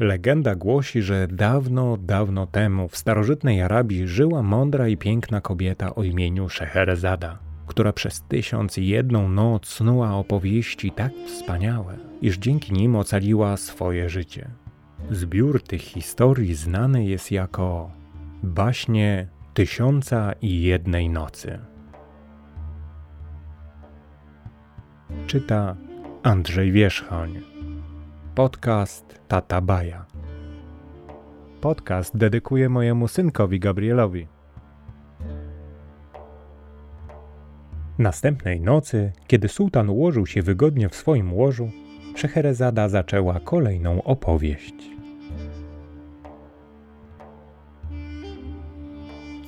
Legenda 0.00 0.54
głosi, 0.54 1.02
że 1.02 1.28
dawno, 1.28 1.96
dawno 1.96 2.46
temu 2.46 2.88
w 2.88 2.96
starożytnej 2.96 3.62
Arabii 3.62 4.08
żyła 4.08 4.42
mądra 4.42 4.88
i 4.88 4.96
piękna 4.96 5.40
kobieta 5.40 5.94
o 5.94 6.02
imieniu 6.02 6.48
Szeherezada, 6.48 7.38
która 7.66 7.92
przez 7.92 8.22
tysiąc 8.22 8.78
i 8.78 8.86
jedną 8.86 9.28
noc 9.28 9.66
snuła 9.66 10.14
opowieści 10.14 10.90
tak 10.90 11.12
wspaniałe, 11.26 11.96
iż 12.22 12.38
dzięki 12.38 12.72
nim 12.72 12.96
ocaliła 12.96 13.56
swoje 13.56 14.08
życie. 14.08 14.50
Zbiór 15.10 15.62
tych 15.62 15.82
historii 15.82 16.54
znany 16.54 17.04
jest 17.04 17.30
jako 17.30 17.90
baśnie 18.42 19.28
Tysiąca 19.54 20.32
i 20.42 20.62
jednej 20.62 21.08
nocy. 21.08 21.58
Czyta 25.26 25.76
Andrzej 26.22 26.72
Wierzchoń. 26.72 27.49
Podcast 28.40 29.20
Tata 29.28 29.60
Baja. 29.60 30.06
Podcast 31.60 32.16
dedykuję 32.16 32.68
mojemu 32.68 33.08
synkowi 33.08 33.60
Gabrielowi. 33.60 34.26
Następnej 37.98 38.60
nocy, 38.60 39.12
kiedy 39.26 39.48
sułtan 39.48 39.88
ułożył 39.90 40.26
się 40.26 40.42
wygodnie 40.42 40.88
w 40.88 40.94
swoim 40.94 41.32
łożu, 41.32 41.70
Szeherezada 42.16 42.88
zaczęła 42.88 43.40
kolejną 43.40 44.02
opowieść. 44.02 44.74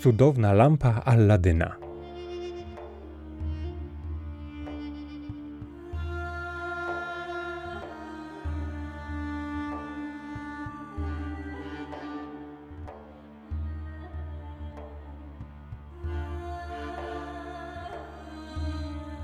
Cudowna 0.00 0.52
lampa 0.52 1.02
Alladyna. 1.04 1.81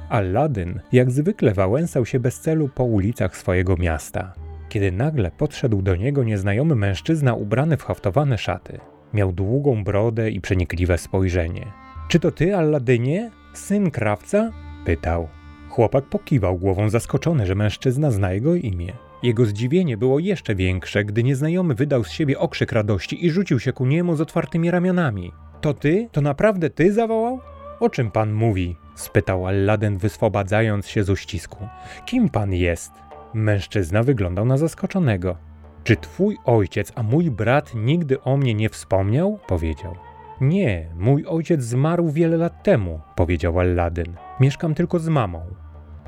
Alladyn 0.09 0.81
jak 0.93 1.11
zwykle 1.11 1.55
wałęsał 1.55 2.07
się 2.07 2.21
bez 2.21 2.41
celu 2.41 2.69
po 2.69 2.85
ulicach 2.85 3.37
swojego 3.37 3.77
miasta, 3.77 4.33
kiedy 4.69 4.93
nagle 4.93 5.31
podszedł 5.31 5.83
do 5.83 5.97
niego 5.97 6.25
nieznajomy 6.25 6.75
mężczyzna 6.75 7.35
ubrany 7.35 7.77
w 7.77 7.83
haftowane 7.83 8.39
szaty. 8.39 8.79
Miał 9.15 9.33
długą 9.33 9.85
brodę 9.85 10.31
i 10.31 10.41
przenikliwe 10.41 10.99
spojrzenie. 10.99 11.67
Czy 12.09 12.21
to 12.21 12.31
ty, 12.31 12.57
Alladynie? 12.57 13.31
Syn 13.53 13.91
krawca? 13.91 14.53
pytał. 14.85 15.29
Chłopak 15.69 16.05
pokiwał 16.05 16.59
głową 16.59 16.91
zaskoczony, 16.91 17.47
że 17.47 17.55
mężczyzna 17.55 18.11
zna 18.11 18.33
jego 18.33 18.55
imię. 18.55 18.93
Jego 19.23 19.47
zdziwienie 19.47 19.97
było 19.97 20.19
jeszcze 20.19 20.55
większe, 20.55 21.05
gdy 21.05 21.23
nieznajomy 21.23 21.75
wydał 21.75 22.05
z 22.05 22.11
siebie 22.11 22.39
okrzyk 22.39 22.73
radości 22.73 23.27
i 23.27 23.31
rzucił 23.31 23.61
się 23.61 23.73
ku 23.73 23.87
niemu 23.87 24.17
z 24.17 24.21
otwartymi 24.21 24.71
ramionami. 24.71 25.33
To 25.61 25.75
ty? 25.75 26.09
To 26.13 26.21
naprawdę 26.21 26.71
ty 26.71 26.93
zawołał? 26.93 27.41
O 27.81 27.91
czym 27.91 28.11
pan 28.11 28.33
mówi? 28.33 28.77
Spytał 29.01 29.47
Aladdin, 29.47 29.99
wyswobadzając 29.99 30.89
się 30.89 31.05
z 31.05 31.11
uścisku. 31.11 31.69
Kim 32.07 32.29
pan 32.29 32.53
jest? 32.53 32.93
Mężczyzna 33.35 34.03
wyglądał 34.03 34.45
na 34.45 34.57
zaskoczonego. 34.57 35.37
Czy 35.85 35.97
twój 35.97 36.39
ojciec, 36.45 36.93
a 36.95 37.03
mój 37.03 37.31
brat 37.31 37.75
nigdy 37.75 38.23
o 38.23 38.37
mnie 38.37 38.55
nie 38.55 38.69
wspomniał? 38.69 39.39
powiedział. 39.47 39.95
Nie, 40.41 40.89
mój 40.97 41.25
ojciec 41.27 41.63
zmarł 41.63 42.09
wiele 42.09 42.37
lat 42.37 42.63
temu, 42.63 43.01
powiedział 43.17 43.61
Aladdin. 43.61 44.17
Mieszkam 44.41 44.75
tylko 44.75 44.99
z 44.99 45.09
mamą. 45.09 45.41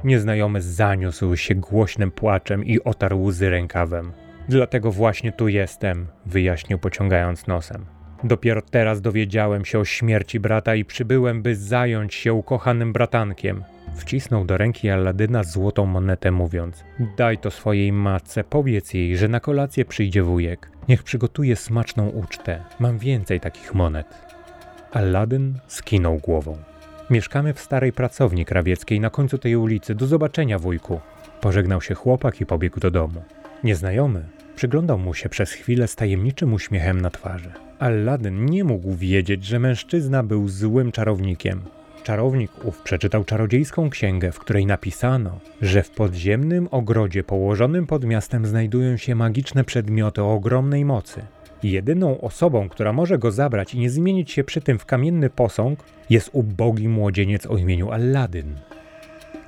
Nieznajomy 0.05 0.63
zaniósł 0.63 1.37
się 1.37 1.55
głośnym 1.55 2.11
płaczem 2.11 2.65
i 2.65 2.81
otarł 2.85 3.23
łzy 3.23 3.51
rękawem. 3.51 4.13
Dlatego 4.49 4.93
właśnie 4.93 5.33
tu 5.33 5.49
jestem, 5.49 6.07
wyjaśnił 6.27 6.79
pociągając 6.79 7.47
nosem. 7.47 8.00
Dopiero 8.25 8.63
teraz 8.63 9.01
dowiedziałem 9.01 9.65
się 9.65 9.79
o 9.79 9.85
śmierci 9.85 10.41
brata 10.41 10.75
i 10.75 10.85
przybyłem, 10.85 11.43
by 11.43 11.57
zająć 11.57 12.15
się 12.15 12.33
ukochanym 12.33 12.93
bratankiem. 12.93 13.65
Wcisnął 13.97 14.45
do 14.45 14.57
ręki 14.57 14.91
Alladyna 14.91 15.45
złotą 15.45 15.87
monetę, 15.87 16.31
mówiąc: 16.31 16.85
Daj 17.17 17.39
to 17.39 17.51
swojej 17.51 17.93
matce, 17.93 18.45
powiedz 18.45 18.95
jej, 18.95 19.17
że 19.17 19.29
na 19.29 19.41
kolację 19.41 19.85
przyjdzie 19.85 20.23
wujek. 20.23 20.71
Niech 20.89 21.03
przygotuje 21.03 21.57
smaczną 21.57 22.09
ucztę. 22.09 22.65
Mam 22.79 22.99
więcej 22.99 23.41
takich 23.41 23.75
monet. 23.75 24.07
Alladyn 24.93 25.59
skinął 25.67 26.19
głową. 26.19 26.57
Mieszkamy 27.11 27.55
w 27.55 27.61
starej 27.61 27.93
pracowni 27.93 28.45
krawieckiej 28.45 29.01
na 29.01 29.11
końcu 29.11 29.39
tej 29.39 29.57
ulicy. 29.57 29.95
Do 29.95 30.07
zobaczenia, 30.07 30.59
wujku. 30.59 31.01
Pożegnał 31.41 31.81
się 31.81 31.95
chłopak 31.95 32.41
i 32.41 32.47
pobiegł 32.47 32.81
do 32.81 32.91
domu. 32.91 33.23
Nieznajomy 33.65 34.40
przyglądał 34.61 34.99
mu 34.99 35.15
się 35.15 35.29
przez 35.29 35.53
chwilę 35.53 35.89
z 35.89 35.97
tajemniczym 35.97 36.53
uśmiechem 36.53 37.01
na 37.01 37.11
twarzy. 37.11 37.53
Aladdin 37.79 38.47
nie 38.47 38.65
mógł 38.65 38.95
wiedzieć, 38.95 39.45
że 39.45 39.59
mężczyzna 39.59 40.23
był 40.23 40.49
złym 40.49 40.93
czarownikiem. 40.93 41.61
Czarownik 42.03 42.65
ów 42.65 42.83
przeczytał 42.83 43.25
czarodziejską 43.25 43.91
księgę, 43.91 44.33
w 44.33 44.39
której 44.39 44.67
napisano, 44.67 45.41
że 45.63 45.83
w 45.83 45.91
podziemnym 45.91 46.69
ogrodzie 46.71 47.25
położonym 47.25 47.87
pod 47.87 48.05
miastem 48.05 48.47
znajdują 48.47 48.97
się 48.97 49.15
magiczne 49.15 49.65
przedmioty 49.65 50.23
o 50.23 50.35
ogromnej 50.35 50.85
mocy. 50.85 51.23
Jedyną 51.63 52.21
osobą, 52.21 52.69
która 52.69 52.93
może 52.93 53.19
go 53.19 53.31
zabrać 53.31 53.75
i 53.75 53.79
nie 53.79 53.91
zmienić 53.91 54.31
się 54.31 54.45
przy 54.45 54.61
tym 54.61 54.79
w 54.79 54.87
kamienny 54.87 55.31
posąg, 55.31 55.85
jest 56.11 56.31
ubogi 56.33 56.89
młodzieniec 56.89 57.47
o 57.47 57.57
imieniu 57.57 57.91
Aladdin. 57.91 58.55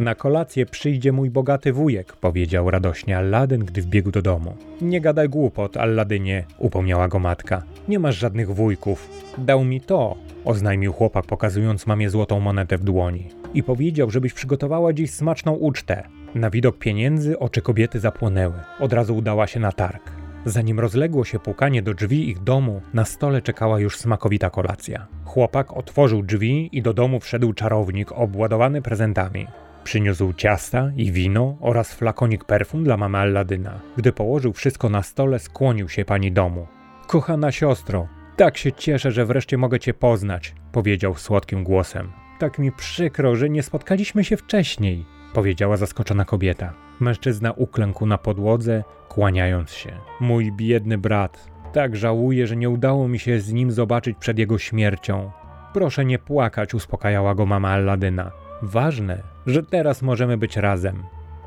Na 0.02 0.14
kolację 0.14 0.66
przyjdzie 0.66 1.12
mój 1.12 1.30
bogaty 1.30 1.72
wujek, 1.72 2.12
powiedział 2.12 2.70
radośnie 2.70 3.18
Aladdin, 3.18 3.64
gdy 3.64 3.82
wbiegł 3.82 4.10
do 4.10 4.22
domu. 4.22 4.56
Nie 4.80 5.00
gadaj 5.00 5.28
głupot, 5.28 5.76
Alladynie, 5.76 6.44
upomniała 6.58 7.08
go 7.08 7.18
matka. 7.18 7.62
Nie 7.88 7.98
masz 7.98 8.16
żadnych 8.16 8.54
wujków. 8.54 9.10
Dał 9.38 9.64
mi 9.64 9.80
to, 9.80 10.16
oznajmił 10.44 10.92
chłopak, 10.92 11.26
pokazując 11.26 11.86
mamie 11.86 12.10
złotą 12.10 12.40
monetę 12.40 12.78
w 12.78 12.84
dłoni. 12.84 13.28
I 13.54 13.62
powiedział, 13.62 14.10
żebyś 14.10 14.32
przygotowała 14.32 14.92
dziś 14.92 15.10
smaczną 15.10 15.52
ucztę. 15.52 16.02
Na 16.34 16.50
widok 16.50 16.78
pieniędzy 16.78 17.38
oczy 17.38 17.62
kobiety 17.62 18.00
zapłonęły. 18.00 18.54
Od 18.80 18.92
razu 18.92 19.16
udała 19.16 19.46
się 19.46 19.60
na 19.60 19.72
targ. 19.72 20.12
Zanim 20.44 20.80
rozległo 20.80 21.24
się 21.24 21.38
pukanie 21.38 21.82
do 21.82 21.94
drzwi 21.94 22.28
ich 22.28 22.42
domu, 22.42 22.80
na 22.94 23.04
stole 23.04 23.42
czekała 23.42 23.80
już 23.80 23.96
smakowita 23.96 24.50
kolacja. 24.50 25.06
Chłopak 25.24 25.72
otworzył 25.72 26.22
drzwi 26.22 26.68
i 26.72 26.82
do 26.82 26.94
domu 26.94 27.20
wszedł 27.20 27.52
czarownik 27.52 28.12
obładowany 28.12 28.82
prezentami. 28.82 29.46
Przyniósł 29.84 30.32
ciasta 30.32 30.90
i 30.96 31.12
wino 31.12 31.56
oraz 31.60 31.94
flakonik 31.94 32.44
perfum 32.44 32.84
dla 32.84 32.96
mamy 32.96 33.18
Alladyna. 33.18 33.80
Gdy 33.96 34.12
położył 34.12 34.52
wszystko 34.52 34.88
na 34.88 35.02
stole, 35.02 35.38
skłonił 35.38 35.88
się 35.88 36.04
pani 36.04 36.32
domu. 36.32 36.66
Kochana 37.06 37.52
siostro, 37.52 38.08
tak 38.36 38.56
się 38.56 38.72
cieszę, 38.72 39.12
że 39.12 39.26
wreszcie 39.26 39.58
mogę 39.58 39.80
cię 39.80 39.94
poznać, 39.94 40.54
powiedział 40.72 41.14
słodkim 41.14 41.64
głosem. 41.64 42.12
Tak 42.38 42.58
mi 42.58 42.72
przykro, 42.72 43.36
że 43.36 43.50
nie 43.50 43.62
spotkaliśmy 43.62 44.24
się 44.24 44.36
wcześniej, 44.36 45.04
powiedziała 45.34 45.76
zaskoczona 45.76 46.24
kobieta. 46.24 46.72
Mężczyzna 47.00 47.52
uklękł 47.52 48.06
na 48.06 48.18
podłodze, 48.18 48.84
kłaniając 49.08 49.70
się. 49.70 49.92
Mój 50.20 50.52
biedny 50.52 50.98
brat, 50.98 51.50
tak 51.72 51.96
żałuję, 51.96 52.46
że 52.46 52.56
nie 52.56 52.70
udało 52.70 53.08
mi 53.08 53.18
się 53.18 53.40
z 53.40 53.52
nim 53.52 53.70
zobaczyć 53.70 54.16
przed 54.18 54.38
jego 54.38 54.58
śmiercią. 54.58 55.30
Proszę 55.72 56.04
nie 56.04 56.18
płakać, 56.18 56.74
uspokajała 56.74 57.34
go 57.34 57.46
mama 57.46 57.70
Alladyna. 57.70 58.41
Ważne, 58.62 59.22
że 59.46 59.62
teraz 59.62 60.02
możemy 60.02 60.36
być 60.36 60.56
razem. 60.56 61.02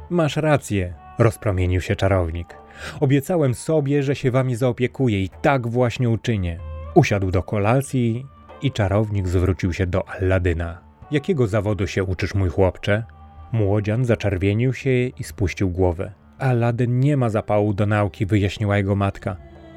Masz 0.10 0.38
rację, 0.38 0.94
rozpromienił 1.20 1.82
się 1.82 1.96
czarownik. 1.96 2.58
Obiecałem 3.00 3.54
sobie, 3.54 4.04
że 4.04 4.16
się 4.16 4.32
wami 4.32 4.56
zaopiekuję 4.56 5.24
i 5.24 5.30
tak 5.42 5.68
właśnie 5.68 6.10
uczynię. 6.10 6.60
Usiadł 6.96 7.32
do 7.32 7.44
kolacji 7.44 8.26
i 8.62 8.72
czarownik 8.72 9.28
zwrócił 9.28 9.74
się 9.74 9.88
do 9.88 10.10
Alladyna. 10.10 10.82
Jakiego 11.12 11.48
zawodu 11.48 11.88
się 11.88 12.04
uczysz, 12.04 12.36
mój 12.36 12.50
chłopcze? 12.50 13.04
Młodzian 13.52 14.06
zaczerwienił 14.06 14.74
się 14.74 14.90
i 14.92 15.24
spuścił 15.24 15.70
głowę. 15.70 16.14
Aladyn 16.40 17.00
nie 17.00 17.18
ma 17.18 17.30
zapału 17.30 17.74
do 17.74 17.86
nauki, 17.86 18.26
wyjaśniła 18.26 18.78
jego 18.78 18.96
matka. 18.96 19.36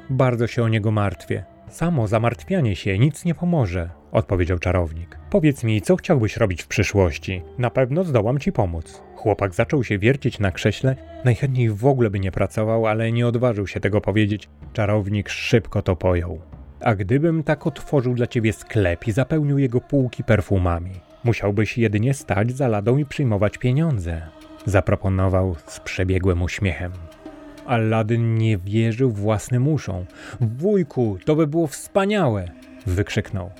Bardzo 0.09 0.47
się 0.47 0.63
o 0.63 0.69
niego 0.69 0.91
martwię. 0.91 1.45
Samo 1.69 2.07
zamartwianie 2.07 2.75
się 2.75 2.99
nic 2.99 3.25
nie 3.25 3.35
pomoże, 3.35 3.89
odpowiedział 4.11 4.59
czarownik. 4.59 5.17
Powiedz 5.29 5.63
mi, 5.63 5.81
co 5.81 5.95
chciałbyś 5.95 6.37
robić 6.37 6.63
w 6.63 6.67
przyszłości? 6.67 7.41
Na 7.57 7.69
pewno 7.69 8.03
zdołam 8.03 8.39
ci 8.39 8.51
pomóc. 8.51 9.03
Chłopak 9.15 9.53
zaczął 9.53 9.83
się 9.83 9.99
wiercić 9.99 10.39
na 10.39 10.51
krześle, 10.51 10.95
najchętniej 11.25 11.69
w 11.69 11.85
ogóle 11.85 12.09
by 12.09 12.19
nie 12.19 12.31
pracował, 12.31 12.87
ale 12.87 13.11
nie 13.11 13.27
odważył 13.27 13.67
się 13.67 13.79
tego 13.79 14.01
powiedzieć. 14.01 14.49
Czarownik 14.73 15.29
szybko 15.29 15.81
to 15.81 15.95
pojął. 15.95 16.41
A 16.81 16.95
gdybym 16.95 17.43
tak 17.43 17.67
otworzył 17.67 18.13
dla 18.13 18.27
ciebie 18.27 18.53
sklep 18.53 19.07
i 19.07 19.11
zapełnił 19.11 19.57
jego 19.57 19.81
półki 19.81 20.23
perfumami, 20.23 20.91
musiałbyś 21.23 21.77
jedynie 21.77 22.13
stać 22.13 22.51
za 22.51 22.67
ladą 22.67 22.97
i 22.97 23.05
przyjmować 23.05 23.57
pieniądze, 23.57 24.21
zaproponował 24.65 25.55
z 25.67 25.79
przebiegłym 25.79 26.41
uśmiechem. 26.41 26.91
Aladdin 27.65 28.35
nie 28.35 28.57
wierzył 28.57 29.11
własnym 29.11 29.67
uszom. 29.67 30.05
Wujku, 30.41 31.17
to 31.25 31.35
by 31.35 31.47
było 31.47 31.67
wspaniałe! 31.67 32.51
wykrzyknął. 32.85 33.51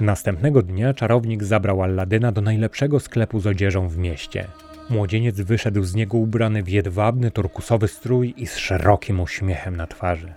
Następnego 0.00 0.62
dnia 0.62 0.94
czarownik 0.94 1.44
zabrał 1.44 1.82
Alladyna 1.82 2.32
do 2.32 2.40
najlepszego 2.40 3.00
sklepu 3.00 3.40
z 3.40 3.46
odzieżą 3.46 3.88
w 3.88 3.98
mieście. 3.98 4.46
Młodzieniec 4.90 5.40
wyszedł 5.40 5.82
z 5.82 5.94
niego 5.94 6.18
ubrany 6.18 6.62
w 6.62 6.68
jedwabny 6.68 7.30
turkusowy 7.30 7.88
strój 7.88 8.34
i 8.36 8.46
z 8.46 8.56
szerokim 8.56 9.20
uśmiechem 9.20 9.76
na 9.76 9.86
twarzy. 9.86 10.32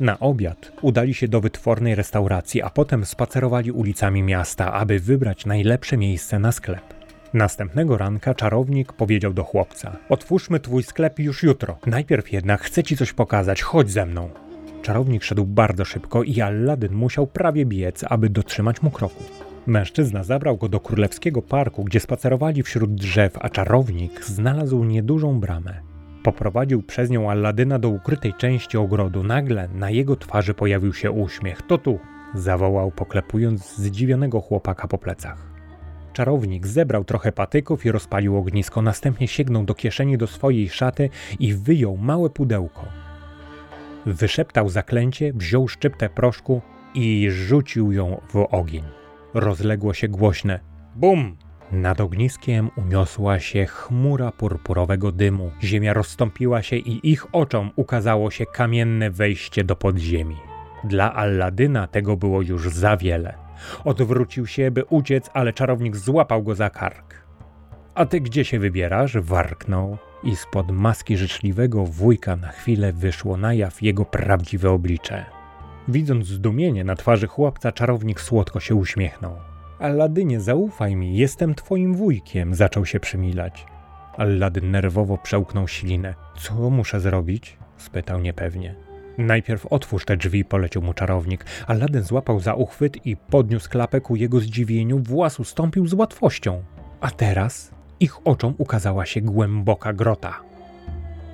Na 0.00 0.18
obiad 0.18 0.72
udali 0.82 1.14
się 1.14 1.28
do 1.28 1.40
wytwornej 1.40 1.94
restauracji, 1.94 2.62
a 2.62 2.70
potem 2.70 3.04
spacerowali 3.04 3.72
ulicami 3.72 4.22
miasta, 4.22 4.72
aby 4.72 5.00
wybrać 5.00 5.46
najlepsze 5.46 5.96
miejsce 5.96 6.38
na 6.38 6.52
sklep. 6.52 6.94
Następnego 7.34 7.98
ranka 7.98 8.34
czarownik 8.34 8.92
powiedział 8.92 9.32
do 9.32 9.44
chłopca: 9.44 9.96
Otwórzmy 10.08 10.60
twój 10.60 10.82
sklep 10.82 11.18
już 11.18 11.42
jutro. 11.42 11.78
Najpierw 11.86 12.32
jednak 12.32 12.60
chcę 12.60 12.82
ci 12.82 12.96
coś 12.96 13.12
pokazać, 13.12 13.62
chodź 13.62 13.90
ze 13.90 14.06
mną. 14.06 14.30
Czarownik 14.82 15.24
szedł 15.24 15.44
bardzo 15.44 15.84
szybko 15.84 16.22
i 16.22 16.40
Aladdin 16.40 16.92
musiał 16.92 17.26
prawie 17.26 17.66
biec, 17.66 18.04
aby 18.08 18.30
dotrzymać 18.30 18.82
mu 18.82 18.90
kroku. 18.90 19.24
Mężczyzna 19.66 20.24
zabrał 20.24 20.56
go 20.56 20.68
do 20.68 20.80
królewskiego 20.80 21.42
parku, 21.42 21.84
gdzie 21.84 22.00
spacerowali 22.00 22.62
wśród 22.62 22.94
drzew, 22.94 23.32
a 23.40 23.48
czarownik 23.48 24.24
znalazł 24.24 24.84
niedużą 24.84 25.40
bramę. 25.40 25.74
Poprowadził 26.22 26.82
przez 26.82 27.10
nią 27.10 27.30
Alladyna 27.30 27.78
do 27.78 27.88
ukrytej 27.88 28.34
części 28.34 28.76
ogrodu. 28.76 29.24
Nagle 29.24 29.68
na 29.68 29.90
jego 29.90 30.16
twarzy 30.16 30.54
pojawił 30.54 30.94
się 30.94 31.10
uśmiech. 31.10 31.62
To 31.62 31.78
tu! 31.78 31.98
zawołał, 32.34 32.90
poklepując 32.90 33.76
zdziwionego 33.76 34.40
chłopaka 34.40 34.88
po 34.88 34.98
plecach. 34.98 35.46
Czarownik 36.12 36.66
zebrał 36.66 37.04
trochę 37.04 37.32
patyków 37.32 37.86
i 37.86 37.92
rozpalił 37.92 38.36
ognisko, 38.36 38.82
następnie 38.82 39.28
sięgnął 39.28 39.64
do 39.64 39.74
kieszeni 39.74 40.18
do 40.18 40.26
swojej 40.26 40.68
szaty 40.68 41.10
i 41.40 41.54
wyjął 41.54 41.96
małe 41.96 42.30
pudełko. 42.30 43.07
Wyszeptał 44.06 44.68
zaklęcie, 44.68 45.32
wziął 45.32 45.68
szczyptę 45.68 46.08
proszku 46.08 46.62
i 46.94 47.28
rzucił 47.30 47.92
ją 47.92 48.20
w 48.30 48.46
ogień. 48.50 48.84
Rozległo 49.34 49.94
się 49.94 50.08
głośne 50.08 50.60
BUM! 50.96 51.36
Nad 51.72 52.00
ogniskiem 52.00 52.70
uniosła 52.76 53.38
się 53.38 53.66
chmura 53.66 54.32
purpurowego 54.32 55.12
dymu. 55.12 55.50
Ziemia 55.62 55.92
rozstąpiła 55.92 56.62
się 56.62 56.76
i 56.76 57.10
ich 57.10 57.34
oczom 57.34 57.70
ukazało 57.76 58.30
się 58.30 58.46
kamienne 58.46 59.10
wejście 59.10 59.64
do 59.64 59.76
podziemi. 59.76 60.36
Dla 60.84 61.14
Alladyna 61.14 61.86
tego 61.86 62.16
było 62.16 62.42
już 62.42 62.68
za 62.68 62.96
wiele. 62.96 63.34
Odwrócił 63.84 64.46
się, 64.46 64.70
by 64.70 64.84
uciec, 64.84 65.30
ale 65.34 65.52
czarownik 65.52 65.96
złapał 65.96 66.42
go 66.42 66.54
za 66.54 66.70
kark. 66.70 67.14
A 67.94 68.06
ty 68.06 68.20
gdzie 68.20 68.44
się 68.44 68.58
wybierasz? 68.58 69.16
warknął 69.16 69.98
i 70.22 70.36
spod 70.36 70.70
maski 70.70 71.16
życzliwego 71.16 71.84
wujka 71.84 72.36
na 72.36 72.48
chwilę 72.48 72.92
wyszło 72.92 73.36
na 73.36 73.54
jaw 73.54 73.82
jego 73.82 74.04
prawdziwe 74.04 74.70
oblicze. 74.70 75.24
Widząc 75.88 76.26
zdumienie 76.26 76.84
na 76.84 76.94
twarzy 76.94 77.26
chłopca, 77.26 77.72
czarownik 77.72 78.20
słodko 78.20 78.60
się 78.60 78.74
uśmiechnął. 78.74 79.36
Alladynie, 79.78 80.40
zaufaj 80.40 80.96
mi, 80.96 81.16
jestem 81.16 81.54
twoim 81.54 81.94
wujkiem, 81.94 82.54
zaczął 82.54 82.86
się 82.86 83.00
przymilać. 83.00 83.66
Alladyn 84.16 84.70
nerwowo 84.70 85.18
przełknął 85.18 85.68
ślinę. 85.68 86.14
Co 86.38 86.70
muszę 86.70 87.00
zrobić? 87.00 87.58
spytał 87.76 88.20
niepewnie. 88.20 88.74
Najpierw 89.18 89.66
otwórz 89.66 90.04
te 90.04 90.16
drzwi, 90.16 90.44
polecił 90.44 90.82
mu 90.82 90.94
czarownik. 90.94 91.44
Aladdin 91.66 92.02
złapał 92.02 92.40
za 92.40 92.54
uchwyt 92.54 93.06
i 93.06 93.16
podniósł 93.16 93.70
klapę 93.70 94.00
ku 94.00 94.16
jego 94.16 94.40
zdziwieniu, 94.40 94.98
włas 94.98 95.40
ustąpił 95.40 95.86
z 95.86 95.94
łatwością. 95.94 96.62
A 97.00 97.10
teraz 97.10 97.77
ich 98.00 98.26
oczom 98.26 98.54
ukazała 98.58 99.06
się 99.06 99.20
głęboka 99.20 99.92
grota. 99.92 100.40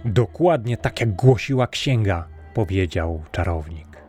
Dokładnie 0.05 0.77
tak 0.77 1.01
jak 1.01 1.13
głosiła 1.13 1.67
księga, 1.67 2.29
powiedział 2.55 3.23
czarownik. 3.33 4.05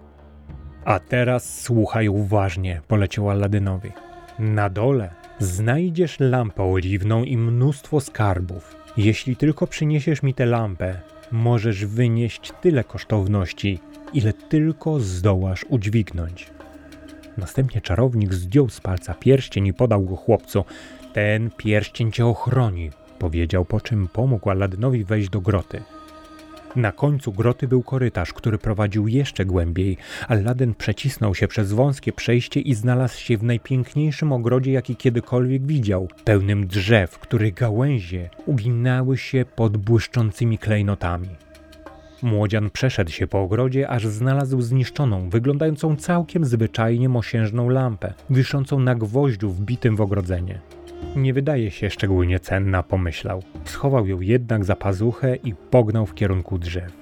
A 0.85 0.99
teraz 0.99 1.61
słuchaj 1.61 2.07
uważnie, 2.07 2.81
poleciał 2.87 3.29
Aladynowi. 3.29 3.91
Na 4.39 4.69
dole 4.69 5.09
znajdziesz 5.39 6.19
lampę 6.19 6.63
oliwną 6.63 7.23
i 7.23 7.37
mnóstwo 7.37 8.01
skarbów. 8.01 8.75
Jeśli 8.97 9.35
tylko 9.35 9.67
przyniesiesz 9.67 10.23
mi 10.23 10.33
tę 10.33 10.45
lampę, 10.45 10.99
możesz 11.31 11.85
wynieść 11.85 12.53
tyle 12.61 12.83
kosztowności, 12.83 13.79
ile 14.13 14.33
tylko 14.33 14.99
zdołasz 14.99 15.65
udźwignąć. 15.69 16.55
Następnie 17.37 17.81
czarownik 17.81 18.33
zdjął 18.33 18.69
z 18.69 18.81
palca 18.81 19.13
pierścień 19.13 19.67
i 19.67 19.73
podał 19.73 20.05
go 20.05 20.15
chłopcu. 20.15 20.65
Ten 21.15 21.49
pierścień 21.57 22.11
cię 22.11 22.25
ochroni, 22.25 22.89
powiedział, 23.19 23.65
po 23.65 23.81
czym 23.81 24.07
pomógł 24.07 24.49
Aladynowi 24.49 25.03
wejść 25.03 25.29
do 25.29 25.41
groty. 25.41 25.83
Na 26.75 26.91
końcu 26.91 27.33
groty 27.33 27.67
był 27.67 27.83
korytarz, 27.83 28.33
który 28.33 28.57
prowadził 28.57 29.07
jeszcze 29.07 29.45
głębiej. 29.45 29.97
Aladdin 30.27 30.73
przecisnął 30.73 31.35
się 31.35 31.47
przez 31.47 31.73
wąskie 31.73 32.13
przejście 32.13 32.59
i 32.59 32.73
znalazł 32.73 33.19
się 33.19 33.37
w 33.37 33.43
najpiękniejszym 33.43 34.31
ogrodzie, 34.31 34.71
jaki 34.71 34.95
kiedykolwiek 34.95 35.65
widział, 35.65 36.07
pełnym 36.23 36.67
drzew, 36.67 37.19
których 37.19 37.53
gałęzie 37.53 38.29
uginały 38.45 39.17
się 39.17 39.45
pod 39.55 39.77
błyszczącymi 39.77 40.57
klejnotami. 40.57 41.29
Młodzian 42.21 42.69
przeszedł 42.69 43.11
się 43.11 43.27
po 43.27 43.41
ogrodzie, 43.41 43.89
aż 43.89 44.07
znalazł 44.07 44.61
zniszczoną, 44.61 45.29
wyglądającą 45.29 45.95
całkiem 45.95 46.45
zwyczajnie 46.45 47.09
mosiężną 47.09 47.69
lampę, 47.69 48.13
wiszącą 48.29 48.79
na 48.79 48.95
gwoździu 48.95 49.51
wbitym 49.51 49.95
w 49.95 50.01
ogrodzenie. 50.01 50.59
Nie 51.15 51.33
wydaje 51.33 51.71
się 51.71 51.89
szczególnie 51.89 52.39
cenna, 52.39 52.83
pomyślał. 52.83 53.43
Schował 53.63 54.07
ją 54.07 54.21
jednak 54.21 54.65
za 54.65 54.75
pazuchę 54.75 55.35
i 55.35 55.53
pognał 55.53 56.05
w 56.05 56.13
kierunku 56.13 56.57
drzew. 56.57 56.97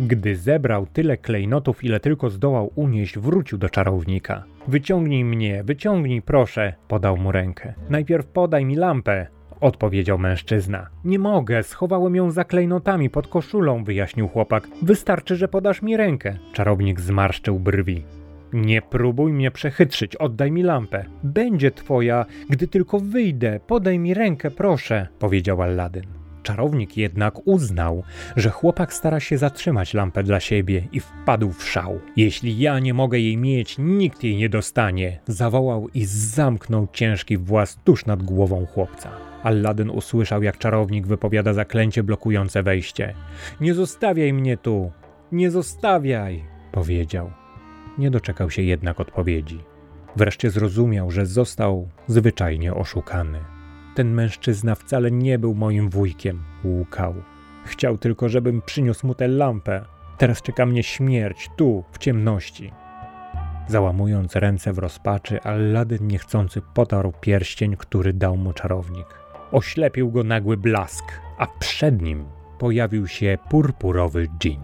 Gdy 0.00 0.36
zebrał 0.36 0.86
tyle 0.86 1.16
klejnotów, 1.16 1.84
ile 1.84 2.00
tylko 2.00 2.30
zdołał 2.30 2.70
unieść, 2.74 3.18
wrócił 3.18 3.58
do 3.58 3.68
czarownika. 3.68 4.44
Wyciągnij 4.68 5.24
mnie, 5.24 5.64
wyciągnij 5.64 6.22
proszę, 6.22 6.72
podał 6.88 7.16
mu 7.16 7.32
rękę. 7.32 7.74
Najpierw 7.90 8.26
podaj 8.26 8.64
mi 8.64 8.76
lampę, 8.76 9.26
odpowiedział 9.60 10.18
mężczyzna. 10.18 10.86
Nie 11.04 11.18
mogę, 11.18 11.62
schowałem 11.62 12.16
ją 12.16 12.30
za 12.30 12.44
klejnotami 12.44 13.10
pod 13.10 13.28
koszulą, 13.28 13.84
wyjaśnił 13.84 14.28
chłopak. 14.28 14.68
Wystarczy, 14.82 15.36
że 15.36 15.48
podasz 15.48 15.82
mi 15.82 15.96
rękę. 15.96 16.38
Czarownik 16.52 17.00
zmarszczył 17.00 17.60
brwi. 17.60 18.04
Nie 18.52 18.82
próbuj 18.82 19.32
mnie 19.32 19.50
przechytrzyć, 19.50 20.16
oddaj 20.16 20.52
mi 20.52 20.62
lampę. 20.62 21.04
Będzie 21.22 21.70
twoja, 21.70 22.26
gdy 22.50 22.68
tylko 22.68 23.00
wyjdę. 23.00 23.60
Podaj 23.66 23.98
mi 23.98 24.14
rękę, 24.14 24.50
proszę, 24.50 25.08
powiedział 25.18 25.62
Aladdin. 25.62 26.06
Czarownik 26.42 26.96
jednak 26.96 27.46
uznał, 27.46 28.02
że 28.36 28.50
chłopak 28.50 28.92
stara 28.92 29.20
się 29.20 29.38
zatrzymać 29.38 29.94
lampę 29.94 30.22
dla 30.22 30.40
siebie 30.40 30.88
i 30.92 31.00
wpadł 31.00 31.52
w 31.52 31.68
szał. 31.68 32.00
Jeśli 32.16 32.58
ja 32.58 32.78
nie 32.78 32.94
mogę 32.94 33.18
jej 33.18 33.36
mieć, 33.36 33.76
nikt 33.78 34.24
jej 34.24 34.36
nie 34.36 34.48
dostanie, 34.48 35.20
zawołał 35.26 35.88
i 35.94 36.04
zamknął 36.04 36.88
ciężki 36.92 37.36
włas 37.36 37.78
tuż 37.84 38.06
nad 38.06 38.22
głową 38.22 38.66
chłopca. 38.66 39.10
Aladdin 39.42 39.90
usłyszał, 39.90 40.42
jak 40.42 40.58
czarownik 40.58 41.06
wypowiada 41.06 41.52
zaklęcie 41.52 42.02
blokujące 42.02 42.62
wejście. 42.62 43.14
Nie 43.60 43.74
zostawiaj 43.74 44.32
mnie 44.32 44.56
tu! 44.56 44.92
Nie 45.32 45.50
zostawiaj! 45.50 46.44
powiedział. 46.72 47.30
Nie 47.98 48.10
doczekał 48.10 48.50
się 48.50 48.62
jednak 48.62 49.00
odpowiedzi. 49.00 49.64
Wreszcie 50.16 50.50
zrozumiał, 50.50 51.10
że 51.10 51.26
został 51.26 51.88
zwyczajnie 52.06 52.74
oszukany. 52.74 53.40
Ten 53.94 54.14
mężczyzna 54.14 54.74
wcale 54.74 55.10
nie 55.10 55.38
był 55.38 55.54
moim 55.54 55.90
wujkiem, 55.90 56.42
łukał. 56.64 57.14
Chciał 57.64 57.98
tylko, 57.98 58.28
żebym 58.28 58.62
przyniósł 58.62 59.06
mu 59.06 59.14
tę 59.14 59.28
lampę. 59.28 59.84
Teraz 60.18 60.42
czeka 60.42 60.66
mnie 60.66 60.82
śmierć, 60.82 61.50
tu, 61.56 61.84
w 61.92 61.98
ciemności. 61.98 62.72
Załamując 63.68 64.36
ręce 64.36 64.72
w 64.72 64.78
rozpaczy, 64.78 65.42
Aladdin 65.42 66.06
niechcący 66.06 66.62
potarł 66.74 67.12
pierścień, 67.20 67.76
który 67.76 68.12
dał 68.12 68.36
mu 68.36 68.52
czarownik. 68.52 69.06
Oślepił 69.52 70.10
go 70.10 70.24
nagły 70.24 70.56
blask, 70.56 71.04
a 71.38 71.46
przed 71.46 72.02
nim 72.02 72.24
pojawił 72.58 73.06
się 73.06 73.38
purpurowy 73.50 74.28
dżin. 74.38 74.60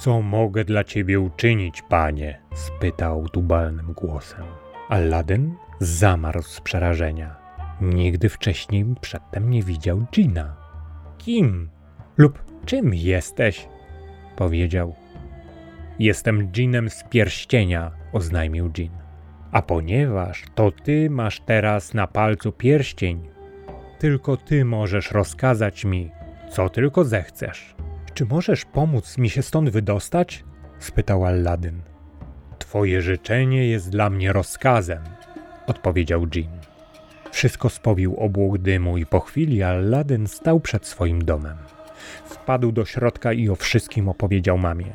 Co 0.00 0.22
mogę 0.22 0.64
dla 0.64 0.84
ciebie 0.84 1.20
uczynić, 1.20 1.82
panie? 1.82 2.40
spytał 2.54 3.28
tubalnym 3.28 3.92
głosem. 3.92 4.44
Aladdin 4.88 5.54
zamarł 5.80 6.42
z 6.42 6.60
przerażenia. 6.60 7.36
Nigdy 7.80 8.28
wcześniej 8.28 8.84
przedtem 9.00 9.50
nie 9.50 9.62
widział 9.62 10.06
dżina. 10.12 10.56
Kim 11.18 11.70
lub 12.16 12.42
czym 12.66 12.94
jesteś? 12.94 13.68
powiedział. 14.36 14.94
Jestem 15.98 16.52
dżinem 16.52 16.90
z 16.90 17.04
pierścienia, 17.04 17.90
oznajmił 18.12 18.70
dżin. 18.72 18.92
A 19.52 19.62
ponieważ 19.62 20.44
to 20.54 20.72
ty 20.72 21.10
masz 21.10 21.40
teraz 21.40 21.94
na 21.94 22.06
palcu 22.06 22.52
pierścień, 22.52 23.28
tylko 23.98 24.36
ty 24.36 24.64
możesz 24.64 25.12
rozkazać 25.12 25.84
mi, 25.84 26.10
co 26.50 26.68
tylko 26.68 27.04
zechcesz. 27.04 27.74
Czy 28.20 28.26
możesz 28.26 28.64
pomóc 28.64 29.18
mi 29.18 29.30
się 29.30 29.42
stąd 29.42 29.70
wydostać? 29.70 30.44
spytał 30.78 31.24
Aladdin. 31.24 31.82
Twoje 32.58 33.02
życzenie 33.02 33.68
jest 33.68 33.90
dla 33.90 34.10
mnie 34.10 34.32
rozkazem, 34.32 35.02
odpowiedział 35.66 36.26
Jin. 36.26 36.50
Wszystko 37.30 37.68
spowił 37.68 38.16
obłok 38.16 38.58
dymu 38.58 38.98
i 38.98 39.06
po 39.06 39.20
chwili 39.20 39.62
Aladdin 39.62 40.26
stał 40.26 40.60
przed 40.60 40.86
swoim 40.86 41.24
domem. 41.24 41.56
Wpadł 42.24 42.72
do 42.72 42.84
środka 42.84 43.32
i 43.32 43.48
o 43.48 43.56
wszystkim 43.56 44.08
opowiedział 44.08 44.58
mamie. 44.58 44.92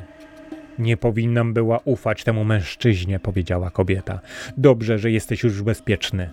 Nie 0.79 0.97
powinnam 0.97 1.53
była 1.53 1.79
ufać 1.85 2.23
temu 2.23 2.43
mężczyźnie, 2.43 3.19
powiedziała 3.19 3.69
kobieta. 3.69 4.19
Dobrze, 4.57 4.99
że 4.99 5.11
jesteś 5.11 5.43
już 5.43 5.61
bezpieczny. 5.61 6.29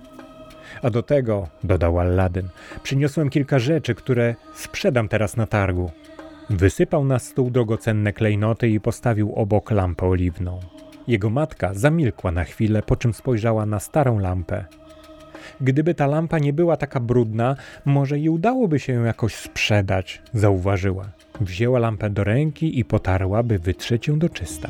A 0.83 0.91
do 0.91 1.03
tego, 1.03 1.49
dodał 1.65 1.99
Aladdin, 1.99 2.49
przyniosłem 2.83 3.31
kilka 3.31 3.59
rzeczy, 3.59 3.95
które 3.95 4.35
sprzedam 4.55 5.09
teraz 5.09 5.37
na 5.37 5.47
targu. 5.47 5.91
Wysypał 6.53 7.05
na 7.05 7.19
stół 7.19 7.51
drogocenne 7.51 8.13
klejnoty 8.13 8.69
i 8.69 8.81
postawił 8.81 9.33
obok 9.35 9.71
lampę 9.71 10.07
oliwną. 10.07 10.61
Jego 11.09 11.31
matka 11.31 11.75
zamilkła 11.75 12.33
na 12.33 12.45
chwilę, 12.45 12.83
po 12.83 12.97
czym 12.97 13.15
spojrzała 13.15 13.67
na 13.67 13.81
starą 13.81 14.19
lampę. 14.19 14.65
Gdyby 15.61 15.95
ta 15.95 16.07
lampa 16.07 16.39
nie 16.39 16.53
była 16.53 16.77
taka 16.77 17.01
brudna, 17.01 17.57
może 17.85 18.19
i 18.19 18.29
udałoby 18.29 18.79
się 18.79 18.93
ją 18.93 19.05
jakoś 19.05 19.35
sprzedać, 19.35 20.23
zauważyła. 20.35 21.05
Wzięła 21.41 21.79
lampę 21.79 22.11
do 22.11 22.25
ręki 22.25 22.79
i 22.79 22.85
potarła, 22.85 23.43
by 23.43 23.59
wytrzeć 23.59 24.09
ją 24.09 24.19
do 24.19 24.29
czysta. 24.29 24.69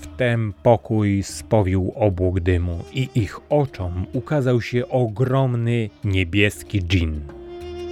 Wtem 0.00 0.54
pokój 0.62 1.22
spowił 1.22 1.92
obłok 1.94 2.40
dymu 2.40 2.84
i 2.92 3.08
ich 3.14 3.40
oczom 3.50 4.06
ukazał 4.12 4.60
się 4.60 4.88
ogromny 4.88 5.90
niebieski 6.04 6.82
dżin. 6.82 7.20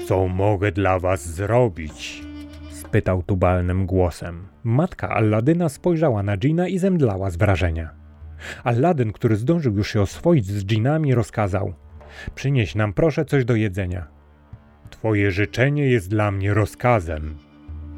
Co 0.09 0.29
mogę 0.29 0.73
dla 0.73 0.99
was 0.99 1.29
zrobić? 1.29 2.26
Spytał 2.87 3.23
tubalnym 3.23 3.87
głosem. 3.87 4.47
Matka 4.65 5.09
Alladyna 5.09 5.69
spojrzała 5.69 6.23
na 6.23 6.37
dżina 6.37 6.69
i 6.69 6.79
zemdlała 6.79 7.31
z 7.31 7.37
wrażenia. 7.37 7.91
Alladyn, 8.65 9.13
który 9.13 9.37
zdążył 9.37 9.77
już 9.77 9.91
się 9.91 10.01
oswoić 10.01 10.47
z 10.47 10.65
dżinami, 10.65 11.15
rozkazał: 11.15 11.75
Przynieś 12.35 12.75
nam 12.75 12.93
proszę 12.93 13.25
coś 13.25 13.45
do 13.45 13.55
jedzenia. 13.55 14.07
Twoje 14.91 15.31
życzenie 15.31 15.87
jest 15.87 16.11
dla 16.11 16.31
mnie 16.31 16.55
rozkazem, 16.55 17.35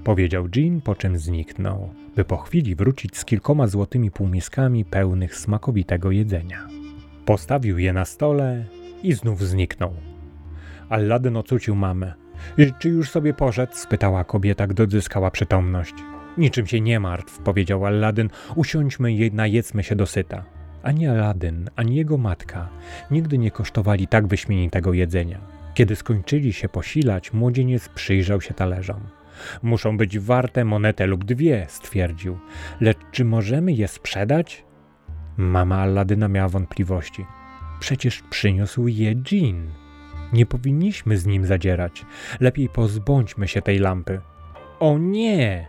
powiedział 0.05 0.49
dżin, 0.49 0.81
po 0.81 0.95
czym 0.95 1.19
zniknął, 1.19 1.95
by 2.17 2.25
po 2.25 2.37
chwili 2.37 2.75
wrócić 2.75 3.17
z 3.17 3.25
kilkoma 3.25 3.67
złotymi 3.67 4.11
półmiskami 4.11 4.85
pełnych 4.85 5.37
smakowitego 5.37 6.11
jedzenia. 6.11 6.69
Postawił 7.25 7.79
je 7.79 7.93
na 7.93 8.05
stole 8.05 8.65
i 9.03 9.13
znów 9.13 9.43
zniknął. 9.43 9.95
Alladyn 10.89 11.37
ocucił 11.37 11.75
mamę. 11.75 12.28
Czy 12.79 12.89
już 12.89 13.11
sobie 13.11 13.35
poszedł? 13.35 13.73
spytała 13.75 14.25
kobieta, 14.25 14.67
gdy 14.67 14.83
odzyskała 14.83 15.31
przytomność. 15.31 15.95
Niczym 16.39 16.67
się 16.67 16.81
nie 16.81 17.01
martw, 17.01 17.39
powiedział 17.39 17.87
Aladdin. 17.87 18.31
Usiądźmy 18.55 19.13
i 19.13 19.33
najedzmy 19.33 19.83
się 19.83 19.97
dosyta. 19.97 20.45
Ani 20.83 21.07
Aladdin, 21.07 21.71
ani 21.77 21.97
jego 21.97 22.19
matka 22.19 22.69
nigdy 23.11 23.39
nie 23.39 23.51
kosztowali 23.51 24.09
tak 24.09 24.27
wyśmienitego 24.27 24.93
jedzenia. 24.93 25.39
Kiedy 25.75 25.97
skończyli 25.97 26.53
się 26.53 26.69
posilać, 26.69 27.33
młodzieniec 27.33 27.89
przyjrzał 27.89 28.41
się 28.41 28.55
talerzom. 28.55 29.01
Muszą 29.63 29.97
być 29.97 30.19
warte 30.19 30.65
monetę 30.65 31.07
lub 31.07 31.25
dwie, 31.25 31.67
stwierdził. 31.69 32.39
Lecz 32.81 32.99
czy 33.13 33.25
możemy 33.25 33.73
je 33.73 33.89
sprzedać? 33.89 34.65
Mama 35.37 35.77
Aladyna 35.77 36.29
miała 36.29 36.49
wątpliwości. 36.49 37.27
Przecież 37.81 38.23
przyniósł 38.31 38.89
je 38.89 39.15
dżin. 39.15 39.71
Nie 40.33 40.47
powinniśmy 40.47 41.19
z 41.19 41.27
nim 41.27 41.47
zadzierać. 41.47 42.07
Lepiej 42.41 42.69
pozbądźmy 42.69 43.49
się 43.49 43.63
tej 43.63 43.79
lampy. 43.79 44.21
O 44.81 44.99
nie! 44.99 45.67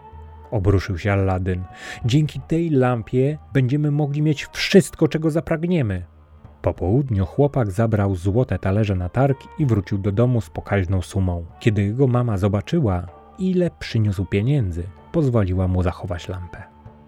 Obruszył 0.52 0.98
się 0.98 1.12
Aladdin. 1.12 1.64
Dzięki 2.06 2.40
tej 2.40 2.70
lampie 2.70 3.38
będziemy 3.54 3.92
mogli 3.92 4.22
mieć 4.22 4.46
wszystko, 4.46 5.08
czego 5.08 5.32
zapragniemy. 5.32 6.06
Po 6.62 6.74
południu 6.74 7.26
chłopak 7.26 7.72
zabrał 7.72 8.16
złote 8.16 8.60
talerze 8.60 8.96
na 8.96 9.10
targ 9.10 9.40
i 9.60 9.66
wrócił 9.66 9.98
do 9.98 10.12
domu 10.12 10.42
z 10.42 10.50
pokaźną 10.50 11.02
sumą. 11.02 11.46
Kiedy 11.60 11.84
jego 11.84 12.08
mama 12.08 12.38
zobaczyła, 12.38 13.08
ile 13.40 13.72
przyniósł 13.80 14.26
pieniędzy, 14.26 14.84
pozwoliła 15.12 15.68
mu 15.68 15.84
zachować 15.84 16.28
lampę. 16.28 16.64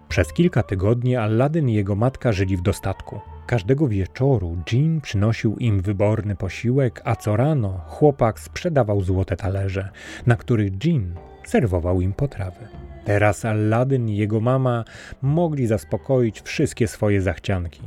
Przez 0.08 0.32
kilka 0.32 0.62
tygodni 0.62 1.16
Aladdin 1.16 1.68
i 1.68 1.74
jego 1.74 1.94
matka 1.94 2.32
żyli 2.32 2.56
w 2.56 2.62
dostatku. 2.62 3.20
Każdego 3.52 3.88
wieczoru 3.88 4.56
Jean 4.72 5.00
przynosił 5.00 5.56
im 5.56 5.80
wyborny 5.80 6.36
posiłek, 6.36 7.02
a 7.04 7.16
co 7.16 7.36
rano 7.36 7.80
chłopak 7.86 8.40
sprzedawał 8.40 9.00
złote 9.00 9.36
talerze, 9.36 9.88
na 10.26 10.36
których 10.36 10.84
Jean 10.84 11.14
serwował 11.46 12.00
im 12.00 12.12
potrawy. 12.12 12.68
Teraz 13.04 13.44
Aladdin 13.44 14.08
i 14.08 14.16
jego 14.16 14.40
mama 14.40 14.84
mogli 15.22 15.66
zaspokoić 15.66 16.40
wszystkie 16.40 16.88
swoje 16.88 17.22
zachcianki. 17.22 17.82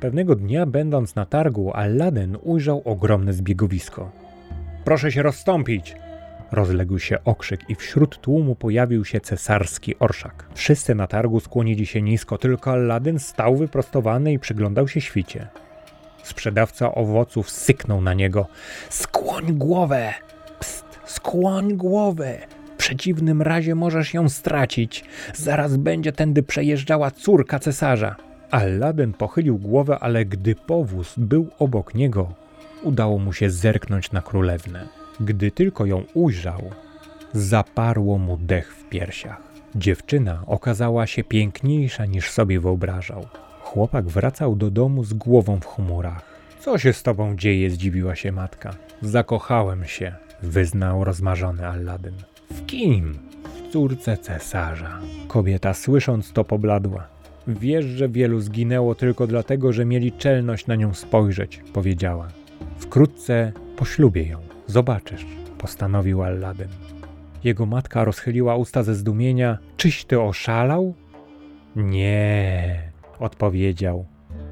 Pewnego 0.00 0.34
dnia, 0.34 0.66
będąc 0.66 1.14
na 1.14 1.26
targu, 1.26 1.72
Aladdin 1.74 2.38
ujrzał 2.42 2.82
ogromne 2.84 3.32
zbiegowisko. 3.32 4.10
Proszę 4.84 5.12
się 5.12 5.22
rozstąpić! 5.22 5.96
Rozległ 6.52 6.98
się 6.98 7.24
okrzyk 7.24 7.70
i 7.70 7.74
wśród 7.74 8.20
tłumu 8.20 8.54
pojawił 8.54 9.04
się 9.04 9.20
cesarski 9.20 9.98
orszak. 9.98 10.46
Wszyscy 10.54 10.94
na 10.94 11.06
targu 11.06 11.40
skłonili 11.40 11.86
się 11.86 12.02
nisko, 12.02 12.38
tylko 12.38 12.70
Aladdin 12.70 13.18
stał 13.18 13.56
wyprostowany 13.56 14.32
i 14.32 14.38
przyglądał 14.38 14.88
się 14.88 15.00
świcie. 15.00 15.48
Sprzedawca 16.22 16.94
owoców 16.94 17.50
syknął 17.50 18.00
na 18.00 18.14
niego. 18.14 18.46
Skłoń 18.90 19.44
głowę! 19.52 20.14
Pst, 20.60 20.84
skłoń 21.04 21.76
głowę! 21.76 22.38
W 22.74 22.76
przeciwnym 22.76 23.42
razie 23.42 23.74
możesz 23.74 24.14
ją 24.14 24.28
stracić. 24.28 25.04
Zaraz 25.34 25.76
będzie 25.76 26.12
tędy 26.12 26.42
przejeżdżała 26.42 27.10
córka 27.10 27.58
cesarza. 27.58 28.16
Aladdin 28.50 29.12
pochylił 29.12 29.58
głowę, 29.58 29.98
ale 30.00 30.24
gdy 30.24 30.54
powóz 30.54 31.14
był 31.16 31.48
obok 31.58 31.94
niego, 31.94 32.34
udało 32.82 33.18
mu 33.18 33.32
się 33.32 33.50
zerknąć 33.50 34.12
na 34.12 34.22
królewnę. 34.22 34.97
Gdy 35.20 35.50
tylko 35.50 35.86
ją 35.86 36.04
ujrzał, 36.14 36.70
zaparło 37.32 38.18
mu 38.18 38.36
dech 38.36 38.74
w 38.74 38.88
piersiach. 38.88 39.42
Dziewczyna 39.74 40.42
okazała 40.46 41.06
się 41.06 41.24
piękniejsza 41.24 42.06
niż 42.06 42.30
sobie 42.30 42.60
wyobrażał. 42.60 43.26
Chłopak 43.60 44.08
wracał 44.08 44.56
do 44.56 44.70
domu 44.70 45.04
z 45.04 45.14
głową 45.14 45.60
w 45.60 45.66
chmurach. 45.66 46.22
Co 46.60 46.78
się 46.78 46.92
z 46.92 47.02
tobą 47.02 47.36
dzieje? 47.36 47.70
zdziwiła 47.70 48.14
się 48.14 48.32
matka. 48.32 48.74
Zakochałem 49.02 49.84
się, 49.84 50.12
wyznał 50.42 51.04
rozmarzony 51.04 51.66
Aladdin. 51.66 52.14
W 52.50 52.66
kim? 52.66 53.18
W 53.44 53.72
córce 53.72 54.16
cesarza. 54.16 54.98
Kobieta 55.28 55.74
słysząc 55.74 56.32
to 56.32 56.44
pobladła. 56.44 57.06
Wiesz, 57.48 57.84
że 57.84 58.08
wielu 58.08 58.40
zginęło 58.40 58.94
tylko 58.94 59.26
dlatego, 59.26 59.72
że 59.72 59.84
mieli 59.84 60.12
czelność 60.12 60.66
na 60.66 60.74
nią 60.74 60.94
spojrzeć, 60.94 61.62
powiedziała. 61.72 62.28
Wkrótce 62.78 63.52
poślubię 63.76 64.22
ją. 64.22 64.57
Zobaczysz, 64.68 65.26
postanowił 65.58 66.22
Aladdin. 66.22 66.68
Jego 67.44 67.66
matka 67.66 68.04
rozchyliła 68.04 68.56
usta 68.56 68.82
ze 68.82 68.94
zdumienia. 68.94 69.58
Czyś 69.76 70.04
ty 70.04 70.20
oszalał? 70.20 70.94
Nie, 71.76 72.82
odpowiedział. 73.18 74.06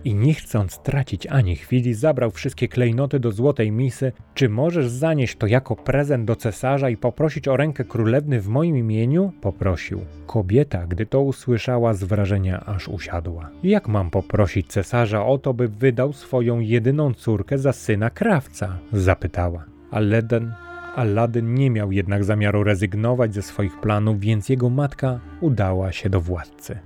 I 0.05 0.15
nie 0.15 0.35
chcąc 0.35 0.79
tracić 0.79 1.27
ani 1.27 1.57
chwili, 1.57 1.95
zabrał 1.95 2.31
wszystkie 2.31 2.69
klejnoty 2.69 3.21
do 3.21 3.33
złotej 3.33 3.73
misy. 3.73 4.13
Czy 4.35 4.49
możesz 4.49 4.89
zanieść 4.89 5.37
to 5.37 5.47
jako 5.47 5.77
prezent 5.77 6.25
do 6.25 6.37
cesarza 6.37 6.91
i 6.91 6.97
poprosić 6.97 7.49
o 7.49 7.57
rękę 7.57 7.85
królewny 7.85 8.41
w 8.41 8.49
moim 8.49 8.77
imieniu? 8.77 9.33
Poprosił. 9.41 10.01
Kobieta, 10.27 10.87
gdy 10.87 11.07
to 11.07 11.21
usłyszała, 11.21 11.95
z 11.95 12.05
wrażenia 12.05 12.65
aż 12.67 12.89
usiadła. 12.89 13.51
Jak 13.63 13.89
mam 13.89 14.11
poprosić 14.11 14.67
cesarza 14.67 15.27
o 15.27 15.39
to, 15.39 15.55
by 15.55 15.69
wydał 15.69 16.13
swoją 16.13 16.61
jedyną 16.61 17.15
córkę 17.15 17.59
za 17.59 17.73
syna 17.73 18.11
krawca? 18.11 18.79
Zapytała. 18.93 19.76
Aladdin, 19.91 20.53
Aladdin 20.97 21.55
nie 21.55 21.71
miał 21.71 21.93
jednak 21.93 22.25
zamiaru 22.25 22.65
rezygnować 22.65 23.35
ze 23.35 23.43
swoich 23.43 23.81
planów, 23.81 24.21
więc 24.21 24.49
jego 24.49 24.71
matka 24.71 25.21
udała 25.41 25.93
się 25.93 26.11
do 26.11 26.21
władcy. 26.21 26.79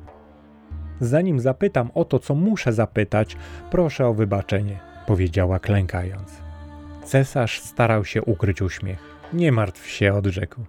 Zanim 1.00 1.40
zapytam 1.40 1.90
o 1.95 2.04
to, 2.04 2.19
co 2.19 2.35
muszę 2.35 2.73
zapytać, 2.73 3.37
proszę 3.71 4.07
o 4.07 4.14
wybaczenie, 4.14 4.78
powiedziała 5.07 5.59
klękając. 5.59 6.42
Cesarz 7.04 7.61
starał 7.61 8.04
się 8.04 8.23
ukryć 8.23 8.62
uśmiech. 8.62 8.99
Nie 9.33 9.52
martw 9.52 9.87
się, 9.88 10.14
odrzekł. 10.14 10.61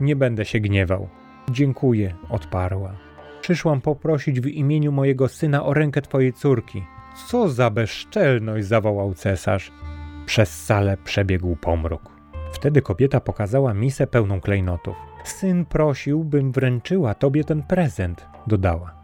Nie 0.00 0.16
będę 0.16 0.44
się 0.44 0.60
gniewał. 0.60 1.08
Dziękuję, 1.50 2.14
odparła. 2.28 2.92
Przyszłam 3.40 3.80
poprosić 3.80 4.40
w 4.40 4.46
imieniu 4.46 4.92
mojego 4.92 5.28
syna 5.28 5.64
o 5.64 5.74
rękę 5.74 6.02
twojej 6.02 6.32
córki. 6.32 6.84
Co 7.28 7.48
za 7.48 7.70
bezczelność, 7.70 8.66
zawołał 8.66 9.14
cesarz. 9.14 9.72
Przez 10.26 10.64
salę 10.64 10.96
przebiegł 11.04 11.56
pomruk. 11.56 12.02
Wtedy 12.52 12.82
kobieta 12.82 13.20
pokazała 13.20 13.74
misę 13.74 14.06
pełną 14.06 14.40
klejnotów. 14.40 14.96
Syn 15.24 15.64
prosił, 15.64 16.24
bym 16.24 16.52
wręczyła 16.52 17.14
tobie 17.14 17.44
ten 17.44 17.62
prezent, 17.62 18.26
dodała. 18.46 18.94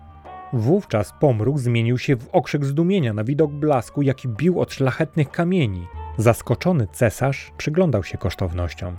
Wówczas 0.53 1.13
pomruk 1.21 1.59
zmienił 1.59 1.99
się 1.99 2.17
w 2.17 2.29
okrzyk 2.33 2.65
zdumienia 2.65 3.13
na 3.13 3.25
widok 3.25 3.51
blasku, 3.53 4.03
jaki 4.03 4.29
bił 4.29 4.61
od 4.61 4.75
szlachetnych 4.75 5.31
kamieni. 5.31 5.87
Zaskoczony 6.19 6.87
cesarz 6.93 7.53
przyglądał 7.57 8.05
się 8.05 8.19
kosztownościom. 8.19 8.97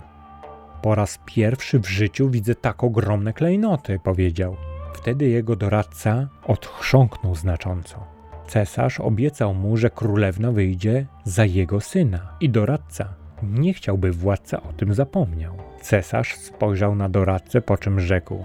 Po 0.82 0.94
raz 0.94 1.18
pierwszy 1.24 1.78
w 1.78 1.88
życiu 1.88 2.30
widzę 2.30 2.54
tak 2.54 2.84
ogromne 2.84 3.32
klejnoty, 3.32 3.98
powiedział. 4.04 4.56
Wtedy 4.94 5.28
jego 5.28 5.56
doradca 5.56 6.28
odchrząknął 6.46 7.34
znacząco. 7.34 8.17
Cesarz 8.48 9.00
obiecał 9.00 9.54
mu, 9.54 9.76
że 9.76 9.90
królewna 9.90 10.52
wyjdzie 10.52 11.06
za 11.24 11.44
jego 11.44 11.80
syna 11.80 12.36
i 12.40 12.50
doradca 12.50 13.14
nie 13.42 13.74
chciałby 13.74 14.12
władca 14.12 14.62
o 14.62 14.72
tym 14.72 14.94
zapomniał. 14.94 15.56
Cesarz 15.82 16.34
spojrzał 16.34 16.94
na 16.94 17.08
doradcę, 17.08 17.60
po 17.60 17.76
czym 17.76 18.00
rzekł: 18.00 18.44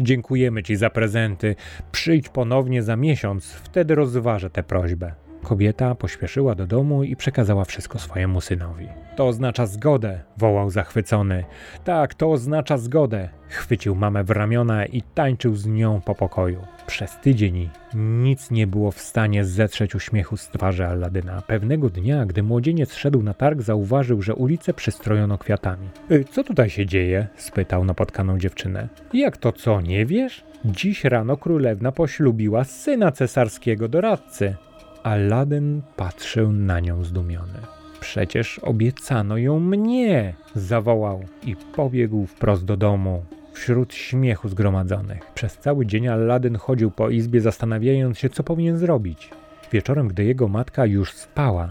Dziękujemy 0.00 0.62
ci 0.62 0.76
za 0.76 0.90
prezenty. 0.90 1.56
Przyjdź 1.92 2.28
ponownie 2.28 2.82
za 2.82 2.96
miesiąc, 2.96 3.52
wtedy 3.52 3.94
rozważę 3.94 4.50
tę 4.50 4.62
prośbę. 4.62 5.12
Kobieta 5.42 5.94
pośpieszyła 5.94 6.54
do 6.54 6.66
domu 6.66 7.04
i 7.04 7.16
przekazała 7.16 7.64
wszystko 7.64 7.98
swojemu 7.98 8.40
synowi. 8.40 8.88
To 9.16 9.26
oznacza 9.26 9.66
zgodę, 9.66 10.20
wołał 10.36 10.70
zachwycony. 10.70 11.44
Tak, 11.84 12.14
to 12.14 12.30
oznacza 12.30 12.78
zgodę. 12.78 13.28
Chwycił 13.48 13.94
mamę 13.94 14.24
w 14.24 14.30
ramiona 14.30 14.86
i 14.86 15.02
tańczył 15.02 15.56
z 15.56 15.66
nią 15.66 16.00
po 16.00 16.14
pokoju. 16.14 16.66
Przez 16.86 17.20
tydzień 17.20 17.70
nic 17.94 18.50
nie 18.50 18.66
było 18.66 18.90
w 18.90 19.00
stanie 19.00 19.44
zetrzeć 19.44 19.94
uśmiechu 19.94 20.36
z 20.36 20.48
twarzy 20.48 20.86
Alladyna. 20.86 21.42
Pewnego 21.42 21.90
dnia, 21.90 22.26
gdy 22.26 22.42
młodzieniec 22.42 22.94
szedł 22.94 23.22
na 23.22 23.34
targ, 23.34 23.60
zauważył, 23.60 24.22
że 24.22 24.34
ulicę 24.34 24.74
przystrojono 24.74 25.38
kwiatami. 25.38 25.88
Y, 26.10 26.24
co 26.24 26.44
tutaj 26.44 26.70
się 26.70 26.86
dzieje? 26.86 27.26
spytał 27.36 27.84
napotkaną 27.84 28.38
dziewczynę. 28.38 28.88
Jak 29.12 29.36
to 29.36 29.52
co, 29.52 29.80
nie 29.80 30.06
wiesz? 30.06 30.44
Dziś 30.64 31.04
rano 31.04 31.36
królewna 31.36 31.92
poślubiła 31.92 32.64
syna 32.64 33.12
cesarskiego 33.12 33.88
doradcy. 33.88 34.54
Aladdin 35.02 35.82
patrzył 35.96 36.52
na 36.52 36.80
nią 36.80 37.04
zdumiony. 37.04 37.75
Przecież 38.06 38.58
obiecano 38.58 39.36
ją 39.36 39.60
mnie! 39.60 40.34
zawołał 40.54 41.24
i 41.46 41.56
pobiegł 41.56 42.26
wprost 42.26 42.64
do 42.64 42.76
domu, 42.76 43.24
wśród 43.52 43.94
śmiechu 43.94 44.48
zgromadzonych. 44.48 45.32
Przez 45.34 45.58
cały 45.58 45.86
dzień 45.86 46.08
Aladdin 46.08 46.56
chodził 46.56 46.90
po 46.90 47.10
izbie, 47.10 47.40
zastanawiając 47.40 48.18
się, 48.18 48.30
co 48.30 48.42
powinien 48.42 48.78
zrobić. 48.78 49.30
Wieczorem, 49.72 50.08
gdy 50.08 50.24
jego 50.24 50.48
matka 50.48 50.86
już 50.86 51.12
spała, 51.12 51.68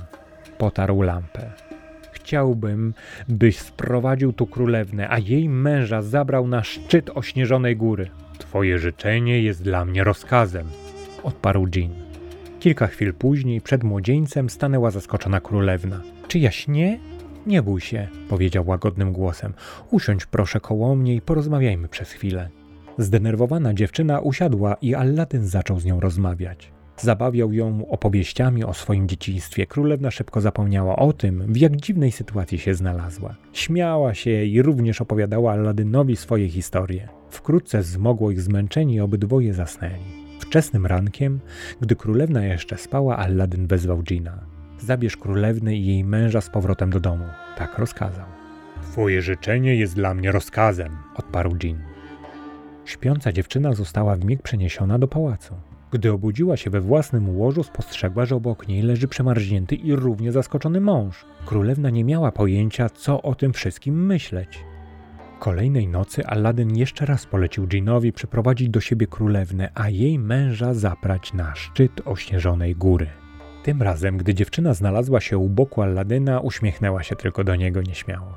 potarł 0.57 1.01
lampę. 1.01 1.51
Chciałbym, 2.11 2.93
byś 3.27 3.59
sprowadził 3.59 4.33
tu 4.33 4.47
królewnę, 4.47 5.09
a 5.09 5.19
jej 5.19 5.49
męża 5.49 6.01
zabrał 6.01 6.47
na 6.47 6.63
szczyt 6.63 7.09
ośnieżonej 7.15 7.75
góry. 7.75 8.09
Twoje 8.37 8.79
życzenie 8.79 9.41
jest 9.41 9.63
dla 9.63 9.85
mnie 9.85 10.03
rozkazem, 10.03 10.67
odparł 11.23 11.67
Jean. 11.75 11.91
Kilka 12.59 12.87
chwil 12.87 13.13
później 13.13 13.61
przed 13.61 13.83
młodzieńcem 13.83 14.49
stanęła 14.49 14.91
zaskoczona 14.91 15.39
królewna. 15.39 16.01
Czy 16.27 16.39
jaśnie? 16.39 16.99
Nie 17.47 17.61
bój 17.61 17.81
się, 17.81 18.07
powiedział 18.29 18.67
łagodnym 18.67 19.13
głosem. 19.13 19.53
Usiądź 19.91 20.25
proszę 20.25 20.59
koło 20.59 20.95
mnie 20.95 21.15
i 21.15 21.21
porozmawiajmy 21.21 21.87
przez 21.87 22.11
chwilę. 22.11 22.49
Zdenerwowana 22.97 23.73
dziewczyna 23.73 24.19
usiadła 24.19 24.75
i 24.81 24.95
Aladdin 24.95 25.47
zaczął 25.47 25.79
z 25.79 25.85
nią 25.85 25.99
rozmawiać. 25.99 26.71
Zabawiał 26.97 27.53
ją 27.53 27.87
opowieściami 27.89 28.63
o 28.63 28.73
swoim 28.73 29.07
dzieciństwie. 29.07 29.65
Królewna 29.65 30.11
szybko 30.11 30.41
zapomniała 30.41 30.95
o 30.95 31.13
tym, 31.13 31.53
w 31.53 31.57
jak 31.57 31.75
dziwnej 31.75 32.11
sytuacji 32.11 32.57
się 32.57 32.73
znalazła. 32.73 33.35
Śmiała 33.53 34.13
się 34.13 34.43
i 34.43 34.61
również 34.61 35.01
opowiadała 35.01 35.51
Aladynowi 35.51 36.15
swoje 36.15 36.49
historie. 36.49 37.09
Wkrótce 37.29 37.83
zmogło 37.83 38.31
ich 38.31 38.41
zmęczeni 38.41 38.93
i 38.95 39.01
obydwoje 39.01 39.53
zasnęli. 39.53 40.25
Wczesnym 40.39 40.85
rankiem, 40.85 41.39
gdy 41.81 41.95
królewna 41.95 42.45
jeszcze 42.45 42.77
spała, 42.77 43.17
Aladdin 43.17 43.67
wezwał 43.67 44.01
Gina. 44.03 44.54
Zabierz 44.79 45.17
królewny 45.17 45.75
i 45.75 45.85
jej 45.85 46.03
męża 46.03 46.41
z 46.41 46.49
powrotem 46.49 46.89
do 46.89 46.99
domu. 46.99 47.25
Tak 47.57 47.77
rozkazał. 47.77 48.25
Twoje 48.81 49.21
życzenie 49.21 49.75
jest 49.75 49.95
dla 49.95 50.13
mnie 50.13 50.31
rozkazem, 50.31 50.97
odparł 51.15 51.55
Jean. 51.63 51.79
Śpiąca 52.85 53.31
dziewczyna 53.31 53.73
została 53.73 54.15
w 54.15 54.25
mig 54.25 54.41
przeniesiona 54.41 54.99
do 54.99 55.07
pałacu. 55.07 55.55
Gdy 55.91 56.11
obudziła 56.11 56.57
się 56.57 56.69
we 56.69 56.81
własnym 56.81 57.37
łożu, 57.37 57.63
spostrzegła, 57.63 58.25
że 58.25 58.35
obok 58.35 58.67
niej 58.67 58.81
leży 58.81 59.07
przemarznięty 59.07 59.75
i 59.75 59.95
równie 59.95 60.31
zaskoczony 60.31 60.81
mąż. 60.81 61.25
Królewna 61.45 61.89
nie 61.89 62.03
miała 62.03 62.31
pojęcia, 62.31 62.89
co 62.89 63.21
o 63.21 63.35
tym 63.35 63.53
wszystkim 63.53 64.05
myśleć. 64.05 64.59
Kolejnej 65.39 65.87
nocy 65.87 66.25
Aladdin 66.25 66.75
jeszcze 66.75 67.05
raz 67.05 67.25
polecił 67.25 67.67
Dżinowi 67.67 68.13
przyprowadzić 68.13 68.69
do 68.69 68.81
siebie 68.81 69.07
królewnę, 69.07 69.69
a 69.75 69.89
jej 69.89 70.19
męża 70.19 70.73
zaprać 70.73 71.33
na 71.33 71.55
szczyt 71.55 72.01
ośnieżonej 72.05 72.75
góry. 72.75 73.07
Tym 73.65 73.81
razem, 73.81 74.17
gdy 74.17 74.33
dziewczyna 74.33 74.73
znalazła 74.73 75.21
się 75.21 75.37
u 75.37 75.49
boku 75.49 75.81
Aladyna, 75.81 76.39
uśmiechnęła 76.39 77.03
się 77.03 77.15
tylko 77.15 77.43
do 77.43 77.55
niego 77.55 77.81
nieśmiało. 77.81 78.33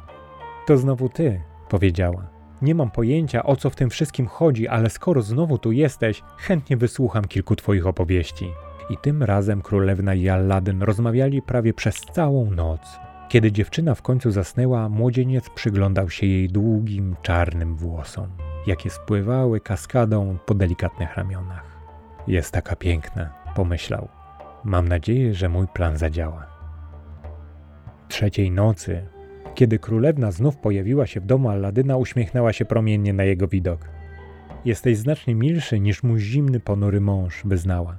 To 0.67 0.77
znowu 0.77 1.09
ty, 1.09 1.41
powiedziała. 1.69 2.31
Nie 2.63 2.75
mam 2.75 2.91
pojęcia, 2.91 3.43
o 3.43 3.57
co 3.57 3.71
w 3.71 3.77
tym 3.77 3.91
wszystkim 3.91 4.27
chodzi, 4.27 4.69
ale 4.69 4.91
skoro 4.91 5.23
znowu 5.23 5.59
tu 5.59 5.73
jesteś, 5.73 6.23
chętnie 6.39 6.77
wysłucham 6.77 7.25
kilku 7.25 7.57
twoich 7.57 7.87
opowieści. 7.87 8.51
I 8.91 8.97
tym 8.97 9.23
razem 9.23 9.63
królewna 9.63 10.15
i 10.15 10.29
Aladdin 10.29 10.83
rozmawiali 10.83 11.43
prawie 11.43 11.75
przez 11.75 11.97
całą 12.01 12.51
noc. 12.51 12.81
Kiedy 13.29 13.53
dziewczyna 13.53 13.95
w 13.95 14.03
końcu 14.03 14.31
zasnęła, 14.31 14.89
młodzieniec 14.89 15.51
przyglądał 15.51 16.11
się 16.11 16.27
jej 16.27 16.49
długim, 16.49 17.17
czarnym 17.23 17.77
włosom, 17.77 18.29
jakie 18.67 18.91
spływały 18.91 19.61
kaskadą 19.61 20.39
po 20.47 20.55
delikatnych 20.55 21.17
ramionach. 21.17 21.79
Jest 22.27 22.53
taka 22.53 22.77
piękna, 22.77 23.33
pomyślał. 23.55 24.18
Mam 24.69 24.89
nadzieję, 24.89 25.35
że 25.35 25.49
mój 25.49 25.67
plan 25.67 25.97
zadziała. 25.99 26.47
Trzeciej 28.09 28.51
nocy, 28.51 29.07
kiedy 29.55 29.79
królewna 29.79 30.31
znów 30.31 30.57
pojawiła 30.57 31.07
się 31.07 31.21
w 31.21 31.27
domu 31.27 31.49
Alladyna, 31.49 31.97
uśmiechnęła 31.97 32.53
się 32.53 32.65
promiennie 32.65 33.13
na 33.13 33.25
jego 33.25 33.49
widok. 33.49 33.89
Jesteś 34.65 34.99
znacznie 34.99 35.35
milszy 35.35 35.81
niż 35.81 36.03
mój 36.03 36.21
zimny, 36.21 36.61
ponury 36.61 37.01
mąż, 37.01 37.43
wyznała. 37.45 37.97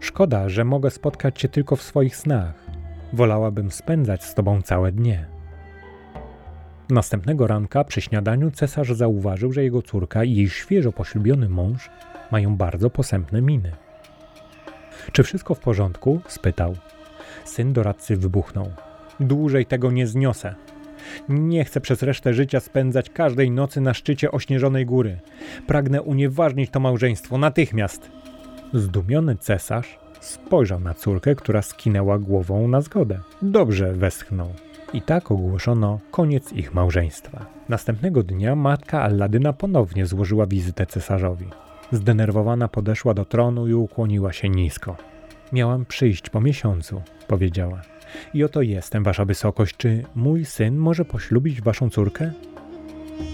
Szkoda, 0.00 0.48
że 0.48 0.64
mogę 0.64 0.90
spotkać 0.90 1.40
cię 1.40 1.48
tylko 1.48 1.76
w 1.76 1.82
swoich 1.82 2.16
snach. 2.16 2.54
Wolałabym 3.12 3.70
spędzać 3.70 4.24
z 4.24 4.34
tobą 4.34 4.62
całe 4.62 4.92
dnie. 4.92 5.26
Następnego 6.90 7.46
ranka 7.46 7.84
przy 7.84 8.00
śniadaniu 8.00 8.50
cesarz 8.50 8.92
zauważył, 8.92 9.52
że 9.52 9.62
jego 9.62 9.82
córka 9.82 10.24
i 10.24 10.34
jej 10.34 10.48
świeżo 10.48 10.92
poślubiony 10.92 11.48
mąż 11.48 11.90
mają 12.32 12.56
bardzo 12.56 12.90
posępne 12.90 13.42
miny. 13.42 13.72
Czy 15.12 15.22
wszystko 15.22 15.54
w 15.54 15.60
porządku? 15.60 16.20
spytał. 16.26 16.76
Syn 17.44 17.72
doradcy 17.72 18.16
wybuchnął. 18.16 18.70
Dłużej 19.20 19.66
tego 19.66 19.90
nie 19.90 20.06
zniosę. 20.06 20.54
Nie 21.28 21.64
chcę 21.64 21.80
przez 21.80 22.02
resztę 22.02 22.34
życia 22.34 22.60
spędzać 22.60 23.10
każdej 23.10 23.50
nocy 23.50 23.80
na 23.80 23.94
szczycie 23.94 24.30
ośnieżonej 24.32 24.86
góry. 24.86 25.18
Pragnę 25.66 26.02
unieważnić 26.02 26.70
to 26.70 26.80
małżeństwo 26.80 27.38
natychmiast. 27.38 28.10
Zdumiony 28.74 29.36
cesarz 29.36 29.98
spojrzał 30.20 30.80
na 30.80 30.94
córkę, 30.94 31.34
która 31.34 31.62
skinęła 31.62 32.18
głową 32.18 32.68
na 32.68 32.80
zgodę. 32.80 33.20
Dobrze, 33.42 33.92
westchnął. 33.92 34.48
I 34.92 35.02
tak 35.02 35.30
ogłoszono 35.30 36.00
koniec 36.10 36.52
ich 36.52 36.74
małżeństwa. 36.74 37.46
Następnego 37.68 38.22
dnia 38.22 38.56
matka 38.56 39.02
Alladyna 39.02 39.52
ponownie 39.52 40.06
złożyła 40.06 40.46
wizytę 40.46 40.86
cesarzowi. 40.86 41.46
Zdenerwowana 41.92 42.68
podeszła 42.68 43.14
do 43.14 43.24
tronu 43.24 43.68
i 43.68 43.74
ukłoniła 43.74 44.32
się 44.32 44.48
nisko. 44.48 44.96
Miałam 45.52 45.84
przyjść 45.84 46.30
po 46.30 46.40
miesiącu, 46.40 47.02
powiedziała. 47.28 47.82
I 48.34 48.44
oto 48.44 48.62
jestem, 48.62 49.04
wasza 49.04 49.24
wysokość. 49.24 49.76
Czy 49.76 50.04
mój 50.14 50.44
syn 50.44 50.76
może 50.76 51.04
poślubić 51.04 51.62
waszą 51.62 51.90
córkę? 51.90 52.32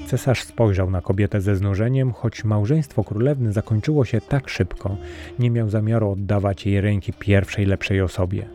Cesarz 0.06 0.42
spojrzał 0.42 0.90
na 0.90 1.00
kobietę 1.00 1.40
ze 1.40 1.56
znużeniem, 1.56 2.12
choć 2.12 2.44
małżeństwo 2.44 3.04
królewny 3.04 3.52
zakończyło 3.52 4.04
się 4.04 4.20
tak 4.20 4.48
szybko, 4.48 4.96
nie 5.38 5.50
miał 5.50 5.68
zamiaru 5.68 6.10
oddawać 6.10 6.66
jej 6.66 6.80
ręki 6.80 7.12
pierwszej 7.12 7.66
lepszej 7.66 8.00
osobie. 8.00 8.48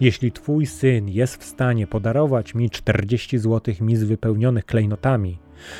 Jeśli 0.00 0.32
twój 0.32 0.66
syn 0.66 1.08
jest 1.08 1.36
w 1.36 1.44
stanie 1.44 1.86
podarować 1.86 2.54
mi 2.54 2.70
40 2.70 3.38
złotych 3.38 3.80
mis 3.80 4.02
wypełnionych 4.02 4.66
klejnotami, 4.66 5.38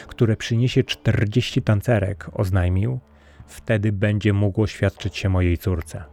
które 0.09 0.37
przyniesie 0.37 0.85
40 0.85 1.63
tancerek, 1.63 2.31
oznajmił, 2.33 3.01
wtedy 3.49 3.93
będzie 3.93 4.33
mógł 4.33 4.67
świadczyć 4.67 5.17
się 5.17 5.29
mojej 5.29 5.59
córce. 5.59 6.05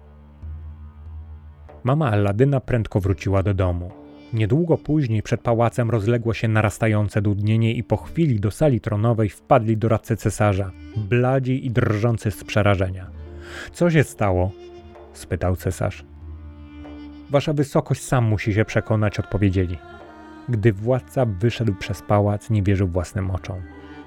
Mama 1.84 2.12
Alladyna 2.12 2.60
prędko 2.60 3.00
wróciła 3.00 3.44
do 3.44 3.54
domu. 3.54 3.92
Niedługo 4.34 4.78
później 4.78 5.24
przed 5.24 5.42
pałacem 5.42 5.90
rozległo 5.90 6.34
się 6.34 6.48
narastające 6.48 7.22
dudnienie 7.22 7.74
i 7.74 7.84
po 7.84 7.98
chwili 7.98 8.40
do 8.40 8.52
sali 8.52 8.82
tronowej 8.82 9.30
wpadli 9.30 9.78
doradcy 9.78 10.16
cesarza, 10.16 10.72
bladzi 10.98 11.66
i 11.66 11.72
drżący 11.72 12.32
z 12.32 12.44
przerażenia. 12.44 13.10
Co 13.74 13.92
się 13.92 14.04
stało? 14.04 14.52
spytał 15.14 15.56
cesarz. 15.56 16.06
Wasza 17.30 17.54
wysokość 17.54 18.04
sam 18.04 18.26
musi 18.26 18.54
się 18.54 18.66
przekonać, 18.66 19.20
odpowiedzieli. 19.20 19.78
Gdy 20.50 20.74
władca 20.74 21.26
wyszedł 21.26 21.76
przez 21.76 22.02
pałac, 22.02 22.50
nie 22.50 22.64
wierzył 22.64 22.88
własnym 22.88 23.32
oczom. 23.32 23.62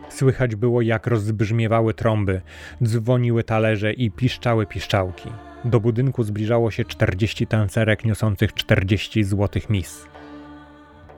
Słychać 0.08 0.56
było, 0.56 0.82
jak 0.82 1.06
rozbrzmiewały 1.06 1.94
trąby, 1.94 2.40
dzwoniły 2.84 3.44
talerze 3.44 3.92
i 3.92 4.10
piszczały 4.10 4.66
piszczałki. 4.66 5.30
Do 5.64 5.80
budynku 5.80 6.22
zbliżało 6.22 6.70
się 6.70 6.84
40 6.84 7.46
tancerek 7.46 8.04
niosących 8.04 8.54
40 8.54 9.24
złotych 9.24 9.70
mis. 9.70 10.06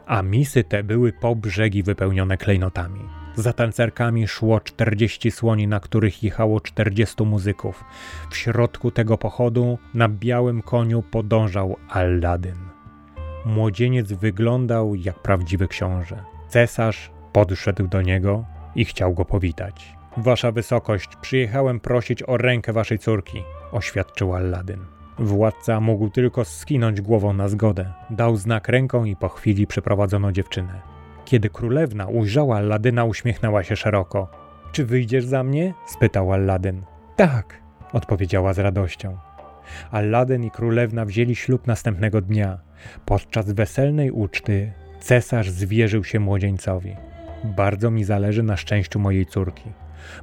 A 0.06 0.22
misy 0.22 0.64
te 0.64 0.82
były 0.82 1.12
po 1.12 1.36
brzegi 1.36 1.82
wypełnione 1.82 2.36
klejnotami. 2.36 3.00
Za 3.34 3.52
tancerkami 3.52 4.28
szło 4.28 4.60
40 4.60 5.30
słoni, 5.30 5.66
na 5.66 5.80
których 5.80 6.22
jechało 6.22 6.60
40 6.60 7.24
muzyków. 7.24 7.84
W 8.30 8.36
środku 8.36 8.90
tego 8.90 9.18
pochodu 9.18 9.78
na 9.94 10.08
białym 10.08 10.62
koniu 10.62 11.02
podążał 11.02 11.76
Aladdin. 11.88 12.58
Młodzieniec 13.46 14.12
wyglądał 14.12 14.94
jak 14.94 15.22
prawdziwy 15.22 15.68
książę. 15.68 16.24
Cesarz 16.48 17.10
podszedł 17.32 17.86
do 17.86 18.02
niego 18.02 18.44
i 18.74 18.84
chciał 18.84 19.14
go 19.14 19.24
powitać. 19.24 19.96
Wasza 20.16 20.52
wysokość, 20.52 21.08
przyjechałem 21.20 21.80
prosić 21.80 22.22
o 22.22 22.36
rękę 22.36 22.72
waszej 22.72 22.98
córki, 22.98 23.42
oświadczył 23.72 24.34
Aladdin. 24.34 24.80
Władca 25.18 25.80
mógł 25.80 26.10
tylko 26.10 26.44
skinąć 26.44 27.00
głową 27.00 27.32
na 27.32 27.48
zgodę. 27.48 27.92
Dał 28.10 28.36
znak 28.36 28.68
ręką 28.68 29.04
i 29.04 29.16
po 29.16 29.28
chwili 29.28 29.66
przyprowadzono 29.66 30.32
dziewczynę. 30.32 30.80
Kiedy 31.24 31.50
królewna 31.50 32.06
ujrzała 32.06 32.56
Alladyna, 32.56 33.04
uśmiechnęła 33.04 33.62
się 33.62 33.76
szeroko. 33.76 34.28
Czy 34.72 34.84
wyjdziesz 34.84 35.24
za 35.24 35.42
mnie? 35.42 35.74
spytał 35.86 36.32
Alladyn. 36.32 36.82
Tak, 37.16 37.60
odpowiedziała 37.92 38.52
z 38.52 38.58
radością. 38.58 39.18
Alladyn 39.90 40.44
i 40.44 40.50
królewna 40.50 41.04
wzięli 41.04 41.36
ślub 41.36 41.66
następnego 41.66 42.20
dnia. 42.20 42.58
Podczas 43.04 43.52
weselnej 43.52 44.10
uczty 44.10 44.72
cesarz 45.00 45.50
zwierzył 45.50 46.04
się 46.04 46.20
młodzieńcowi. 46.20 46.96
Bardzo 47.44 47.90
mi 47.90 48.04
zależy 48.04 48.42
na 48.42 48.56
szczęściu 48.56 48.98
mojej 48.98 49.26
córki. 49.26 49.70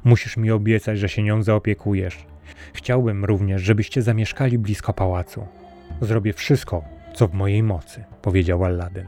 Musisz 0.04 0.36
mi 0.36 0.50
obiecać, 0.50 0.98
że 0.98 1.08
się 1.08 1.22
nią 1.22 1.42
zaopiekujesz. 1.42 2.26
Chciałbym 2.72 3.24
również, 3.24 3.62
żebyście 3.62 4.02
zamieszkali 4.02 4.58
blisko 4.58 4.92
pałacu. 4.92 5.46
Zrobię 6.00 6.32
wszystko, 6.32 6.84
co 7.14 7.28
w 7.28 7.34
mojej 7.34 7.62
mocy, 7.62 8.04
powiedział 8.22 8.64
Aladdin. 8.64 9.06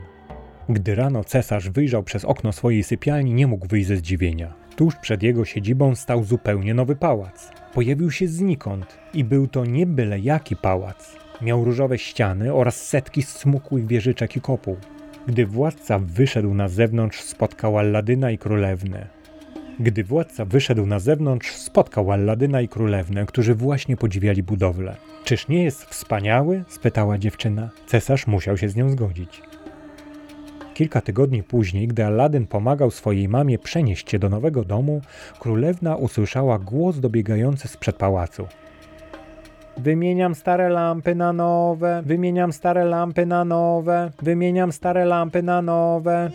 Gdy 0.69 0.95
rano 0.95 1.25
cesarz 1.25 1.71
wyjrzał 1.71 2.03
przez 2.03 2.25
okno 2.25 2.53
swojej 2.53 2.83
sypialni, 2.83 3.35
nie 3.35 3.47
mógł 3.47 3.67
wyjść 3.67 3.89
ze 3.89 3.97
zdziwienia. 3.97 4.53
Tuż 4.77 4.97
przed 4.97 5.23
jego 5.23 5.45
siedzibą 5.45 5.95
stał 5.95 6.25
zupełnie 6.25 6.75
nowy 6.75 6.97
pałac. 6.97 7.51
Pojawił 7.75 8.11
się 8.11 8.29
znikąd 8.29 8.99
i 9.15 9.25
był 9.25 9.47
to 9.47 9.65
nie 9.65 9.87
byle 9.87 10.21
jaki 10.21 10.57
pałac. 10.57 11.17
Miał 11.43 11.65
różowe 11.65 11.99
ściany 11.99 12.55
oraz 12.55 12.87
setki 12.87 13.23
smukłych 13.23 13.87
wieżyczek 13.87 14.37
i 14.37 14.41
kopuł. 14.41 14.77
Gdy 15.27 15.47
władca 15.47 15.99
wyszedł 15.99 16.55
na 16.55 16.69
zewnątrz, 16.69 17.21
spotkał 17.21 17.79
Alladyna 17.79 18.31
i 18.31 18.39
królewnę. 18.39 19.07
Gdy 19.81 20.05
władca 20.05 20.45
wyszedł 20.45 20.87
na 20.87 20.99
zewnątrz, 20.99 21.57
spotkał 21.57 22.13
Alladyna 22.13 22.61
i 22.61 22.69
królewnę, 22.69 23.27
którzy 23.27 23.55
właśnie 23.55 23.97
podziwiali 23.97 24.43
budowlę. 24.43 24.97
Czyż 25.25 25.49
nie 25.49 25.65
jest 25.65 25.85
wspaniały? 25.85 26.65
spytała 26.69 27.19
dziewczyna. 27.19 27.71
Cesarz 27.87 28.27
musiał 28.27 28.57
się 28.57 28.69
z 28.69 28.77
nią 28.77 28.91
zgodzić. 28.91 29.43
Kilka 30.75 31.01
tygodni 31.01 31.43
później, 31.43 31.89
gdy 31.89 32.05
Aladdin 32.05 32.47
pomagał 32.47 32.91
swojej 32.91 33.29
mamie 33.29 33.59
przenieść 33.59 34.11
się 34.11 34.19
do 34.19 34.29
nowego 34.29 34.65
domu, 34.65 35.01
królewna 35.39 35.97
usłyszała 35.97 36.59
głos 36.59 36.99
dobiegający 36.99 37.69
z 37.69 37.77
przed 37.77 37.97
pałacu. 37.97 38.47
Wymieniam 39.77 40.35
stare 40.35 40.69
lampy 40.69 41.15
na 41.15 41.33
nowe, 41.33 42.03
wymieniam 42.07 42.53
stare 42.53 42.85
lampy 42.85 43.27
na 43.27 43.45
nowe, 43.45 44.11
wymieniam 44.23 44.73
stare 44.73 45.05
lampy 45.05 45.43
na 45.43 45.63
nowe. 45.63 46.31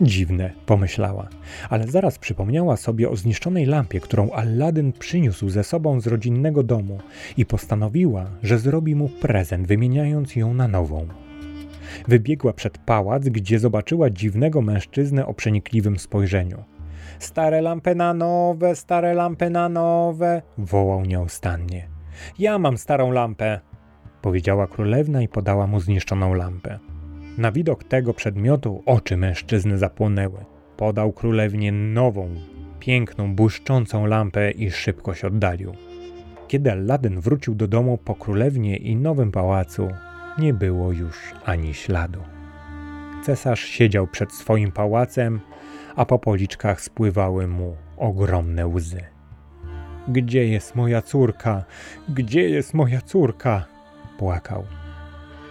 Dziwne, 0.00 0.50
pomyślała, 0.66 1.28
ale 1.70 1.86
zaraz 1.86 2.18
przypomniała 2.18 2.76
sobie 2.76 3.10
o 3.10 3.16
zniszczonej 3.16 3.66
lampie, 3.66 4.00
którą 4.00 4.30
Aladdin 4.30 4.92
przyniósł 4.92 5.48
ze 5.48 5.64
sobą 5.64 6.00
z 6.00 6.06
rodzinnego 6.06 6.62
domu 6.62 6.98
i 7.36 7.46
postanowiła, 7.46 8.26
że 8.42 8.58
zrobi 8.58 8.94
mu 8.94 9.08
prezent, 9.08 9.66
wymieniając 9.66 10.36
ją 10.36 10.54
na 10.54 10.68
nową. 10.68 11.06
Wybiegła 12.08 12.52
przed 12.52 12.78
pałac, 12.78 13.24
gdzie 13.24 13.58
zobaczyła 13.58 14.10
dziwnego 14.10 14.62
mężczyznę 14.62 15.26
o 15.26 15.34
przenikliwym 15.34 15.98
spojrzeniu. 15.98 16.64
Stare 17.18 17.60
lampy 17.60 17.94
na 17.94 18.14
nowe, 18.14 18.76
stare 18.76 19.14
lampy 19.14 19.50
na 19.50 19.68
nowe, 19.68 20.42
wołał 20.58 21.04
nieustannie. 21.04 21.99
Ja 22.38 22.58
mam 22.58 22.78
starą 22.78 23.10
lampę, 23.10 23.60
powiedziała 24.22 24.66
królewna 24.66 25.22
i 25.22 25.28
podała 25.28 25.66
mu 25.66 25.80
zniszczoną 25.80 26.34
lampę. 26.34 26.78
Na 27.38 27.52
widok 27.52 27.84
tego 27.84 28.14
przedmiotu 28.14 28.82
oczy 28.86 29.16
mężczyzny 29.16 29.78
zapłonęły. 29.78 30.44
Podał 30.76 31.12
królewnie 31.12 31.72
nową, 31.72 32.34
piękną, 32.78 33.34
błyszczącą 33.34 34.06
lampę 34.06 34.50
i 34.50 34.70
szybko 34.70 35.14
się 35.14 35.26
oddalił. 35.26 35.72
Kiedy 36.48 36.72
Aladdin 36.72 37.20
wrócił 37.20 37.54
do 37.54 37.68
domu 37.68 37.98
po 37.98 38.14
królewnie 38.14 38.76
i 38.76 38.96
nowym 38.96 39.32
pałacu, 39.32 39.88
nie 40.38 40.54
było 40.54 40.92
już 40.92 41.16
ani 41.44 41.74
śladu. 41.74 42.20
Cesarz 43.22 43.60
siedział 43.60 44.06
przed 44.06 44.32
swoim 44.32 44.72
pałacem, 44.72 45.40
a 45.96 46.04
po 46.04 46.18
policzkach 46.18 46.80
spływały 46.80 47.46
mu 47.46 47.76
ogromne 47.96 48.66
łzy. 48.66 49.09
Gdzie 50.08 50.48
jest 50.48 50.74
moja 50.74 51.02
córka? 51.02 51.64
Gdzie 52.08 52.48
jest 52.48 52.74
moja 52.74 53.00
córka? 53.00 53.64
Płakał. 54.18 54.64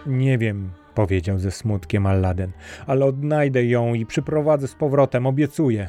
Nie 0.06 0.38
wiem, 0.38 0.70
powiedział 0.94 1.38
ze 1.38 1.50
smutkiem 1.50 2.06
Aladdin, 2.06 2.52
ale 2.86 3.04
odnajdę 3.04 3.64
ją 3.64 3.94
i 3.94 4.06
przyprowadzę 4.06 4.68
z 4.68 4.74
powrotem, 4.74 5.26
obiecuję. 5.26 5.88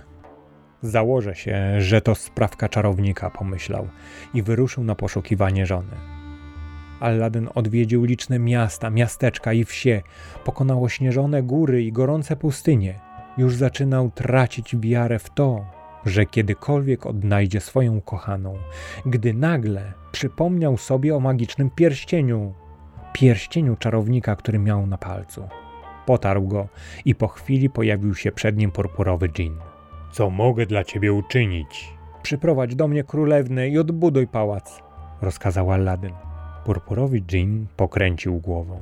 Założę 0.82 1.36
się, 1.36 1.82
że 1.82 2.02
to 2.02 2.16
sprawka 2.16 2.70
czarownika, 2.70 3.30
pomyślał 3.30 3.88
i 4.34 4.42
wyruszył 4.42 4.84
na 4.84 4.96
poszukiwanie 4.96 5.66
żony. 5.66 5.96
Aladdin 7.00 7.50
odwiedził 7.56 8.04
liczne 8.04 8.40
miasta, 8.40 8.90
miasteczka 8.90 9.54
i 9.54 9.66
wsie, 9.66 10.02
pokonał 10.46 10.84
ośnieżone 10.84 11.44
góry 11.44 11.84
i 11.84 11.92
gorące 11.92 12.36
pustynie. 12.36 13.00
Już 13.38 13.56
zaczynał 13.56 14.12
tracić 14.16 14.76
wiarę 14.78 15.20
w 15.20 15.30
to, 15.30 15.66
że 16.06 16.26
kiedykolwiek 16.26 17.06
odnajdzie 17.06 17.60
swoją 17.60 18.02
kochaną, 18.02 18.58
gdy 19.06 19.34
nagle 19.34 19.94
przypomniał 20.12 20.78
sobie 20.78 21.16
o 21.16 21.20
magicznym 21.20 21.70
pierścieniu, 21.70 22.54
pierścieniu 23.14 23.76
czarownika, 23.76 24.36
który 24.36 24.60
miał 24.60 24.88
na 24.88 24.98
palcu. 24.98 25.48
Potarł 26.06 26.48
go 26.48 26.68
i 27.06 27.16
po 27.16 27.28
chwili 27.28 27.70
pojawił 27.70 28.16
się 28.16 28.32
przed 28.32 28.58
nim 28.58 28.72
purpurowy 28.72 29.30
dżin. 29.30 29.58
Co 30.12 30.30
mogę 30.30 30.66
dla 30.66 30.84
ciebie 30.84 31.14
uczynić? 31.14 31.94
Przyprowadź 32.24 32.76
do 32.76 32.88
mnie 32.88 33.04
królewnę 33.04 33.70
i 33.70 33.78
odbuduj 33.78 34.28
pałac, 34.28 34.82
rozkazał 35.22 35.72
Aladdin. 35.72 36.14
Purpurowy 36.66 37.22
dżin 37.22 37.68
pokręcił 37.76 38.40
głową. 38.40 38.80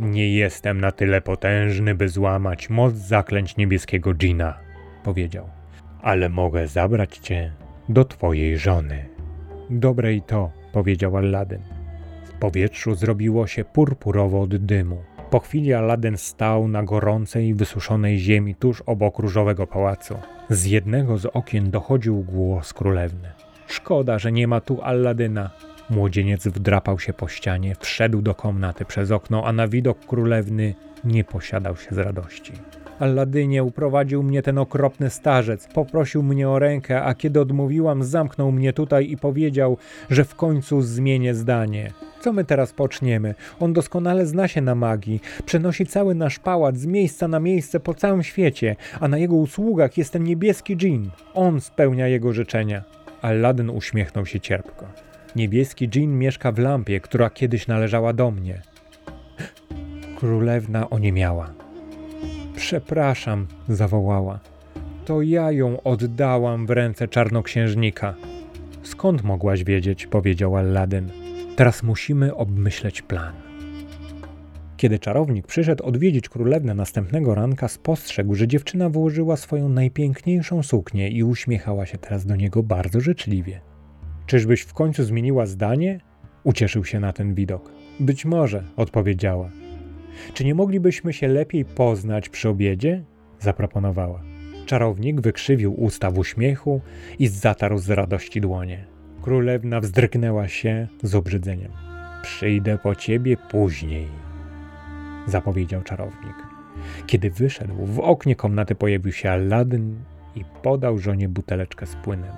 Nie 0.00 0.34
jestem 0.34 0.80
na 0.80 0.92
tyle 0.92 1.20
potężny, 1.20 1.94
by 1.94 2.08
złamać 2.08 2.70
moc 2.70 2.94
zaklęć 2.94 3.56
niebieskiego 3.56 4.14
dżina, 4.14 4.58
powiedział. 5.04 5.61
Ale 6.02 6.28
mogę 6.28 6.68
zabrać 6.68 7.18
cię 7.18 7.52
do 7.88 8.04
twojej 8.04 8.58
żony. 8.58 9.04
Dobre 9.70 10.14
i 10.14 10.22
to, 10.22 10.50
powiedział 10.72 11.16
Aladdin. 11.16 11.62
W 12.24 12.32
powietrzu 12.32 12.94
zrobiło 12.94 13.46
się 13.46 13.64
purpurowo 13.64 14.40
od 14.40 14.56
dymu. 14.56 15.02
Po 15.30 15.38
chwili 15.38 15.74
Aladdin 15.74 16.16
stał 16.16 16.68
na 16.68 16.82
gorącej, 16.82 17.54
wysuszonej 17.54 18.18
ziemi 18.18 18.54
tuż 18.54 18.80
obok 18.80 19.18
różowego 19.18 19.66
pałacu. 19.66 20.14
Z 20.50 20.64
jednego 20.64 21.18
z 21.18 21.26
okien 21.26 21.70
dochodził 21.70 22.22
głos 22.22 22.72
królewny. 22.72 23.28
Szkoda, 23.66 24.18
że 24.18 24.32
nie 24.32 24.48
ma 24.48 24.60
tu 24.60 24.82
Alladyna, 24.82 25.50
Młodzieniec 25.92 26.46
wdrapał 26.46 26.98
się 26.98 27.12
po 27.12 27.28
ścianie, 27.28 27.74
wszedł 27.80 28.22
do 28.22 28.34
komnaty 28.34 28.84
przez 28.84 29.10
okno, 29.10 29.44
a 29.46 29.52
na 29.52 29.68
widok 29.68 30.06
królewny 30.06 30.74
nie 31.04 31.24
posiadał 31.24 31.76
się 31.76 31.94
z 31.94 31.98
radości. 31.98 32.52
Alladynie 32.98 33.64
uprowadził 33.64 34.22
mnie 34.22 34.42
ten 34.42 34.58
okropny 34.58 35.10
starzec, 35.10 35.68
poprosił 35.74 36.22
mnie 36.22 36.48
o 36.48 36.58
rękę, 36.58 37.02
a 37.02 37.14
kiedy 37.14 37.40
odmówiłam, 37.40 38.04
zamknął 38.04 38.52
mnie 38.52 38.72
tutaj 38.72 39.10
i 39.10 39.16
powiedział, 39.16 39.76
że 40.10 40.24
w 40.24 40.34
końcu 40.34 40.82
zmienię 40.82 41.34
zdanie. 41.34 41.92
Co 42.20 42.32
my 42.32 42.44
teraz 42.44 42.72
poczniemy? 42.72 43.34
On 43.60 43.72
doskonale 43.72 44.26
zna 44.26 44.48
się 44.48 44.60
na 44.60 44.74
magii, 44.74 45.20
przenosi 45.46 45.86
cały 45.86 46.14
nasz 46.14 46.38
pałac 46.38 46.76
z 46.76 46.86
miejsca 46.86 47.28
na 47.28 47.40
miejsce 47.40 47.80
po 47.80 47.94
całym 47.94 48.22
świecie, 48.22 48.76
a 49.00 49.08
na 49.08 49.18
jego 49.18 49.36
usługach 49.36 49.98
jest 49.98 50.12
ten 50.12 50.24
niebieski 50.24 50.76
dżin. 50.76 51.10
On 51.34 51.60
spełnia 51.60 52.08
jego 52.08 52.32
życzenia. 52.32 52.84
Aladdin 53.22 53.70
uśmiechnął 53.70 54.26
się 54.26 54.40
cierpko. 54.40 54.86
Niebieski 55.36 55.88
dżin 55.88 56.18
mieszka 56.18 56.52
w 56.52 56.58
lampie, 56.58 57.00
która 57.00 57.30
kiedyś 57.30 57.66
należała 57.66 58.12
do 58.12 58.30
mnie. 58.30 58.62
Królewna 60.16 60.90
oniemiała. 60.90 61.61
Przepraszam, 62.56 63.46
zawołała. 63.68 64.40
To 65.04 65.22
ja 65.22 65.52
ją 65.52 65.82
oddałam 65.82 66.66
w 66.66 66.70
ręce 66.70 67.08
czarnoksiężnika. 67.08 68.14
Skąd 68.82 69.22
mogłaś 69.22 69.64
wiedzieć? 69.64 70.06
powiedział 70.06 70.56
Aladdin. 70.56 71.10
Teraz 71.56 71.82
musimy 71.82 72.34
obmyśleć 72.34 73.02
plan. 73.02 73.32
Kiedy 74.76 74.98
czarownik 74.98 75.46
przyszedł 75.46 75.84
odwiedzić 75.84 76.28
królewnę 76.28 76.74
następnego 76.74 77.34
ranka, 77.34 77.68
spostrzegł, 77.68 78.34
że 78.34 78.48
dziewczyna 78.48 78.88
włożyła 78.88 79.36
swoją 79.36 79.68
najpiękniejszą 79.68 80.62
suknię 80.62 81.08
i 81.08 81.24
uśmiechała 81.24 81.86
się 81.86 81.98
teraz 81.98 82.26
do 82.26 82.36
niego 82.36 82.62
bardzo 82.62 83.00
życzliwie. 83.00 83.60
Czyżbyś 84.26 84.60
w 84.60 84.74
końcu 84.74 85.04
zmieniła 85.04 85.46
zdanie? 85.46 86.00
Ucieszył 86.44 86.84
się 86.84 87.00
na 87.00 87.12
ten 87.12 87.34
widok. 87.34 87.72
Być 88.00 88.24
może, 88.24 88.64
odpowiedziała. 88.76 89.50
Czy 90.34 90.44
nie 90.44 90.54
moglibyśmy 90.54 91.12
się 91.12 91.28
lepiej 91.28 91.64
poznać 91.64 92.28
przy 92.28 92.48
obiedzie? 92.48 93.04
zaproponowała. 93.40 94.22
Czarownik 94.66 95.20
wykrzywił 95.20 95.80
usta 95.80 96.10
w 96.10 96.18
uśmiechu 96.18 96.80
i 97.18 97.28
zatarł 97.28 97.78
z 97.78 97.90
radości 97.90 98.40
dłonie. 98.40 98.84
Królewna 99.22 99.80
wzdrygnęła 99.80 100.48
się 100.48 100.88
z 101.02 101.14
obrzydzeniem. 101.14 101.72
Przyjdę 102.22 102.78
po 102.78 102.94
ciebie 102.94 103.36
później, 103.50 104.08
zapowiedział 105.26 105.82
czarownik. 105.82 106.34
Kiedy 107.06 107.30
wyszedł, 107.30 107.86
w 107.86 108.00
oknie 108.00 108.36
komnaty 108.36 108.74
pojawił 108.74 109.12
się 109.12 109.30
Aladdin 109.30 109.96
i 110.36 110.44
podał 110.62 110.98
żonie 110.98 111.28
buteleczkę 111.28 111.86
z 111.86 111.96
płynem. 111.96 112.32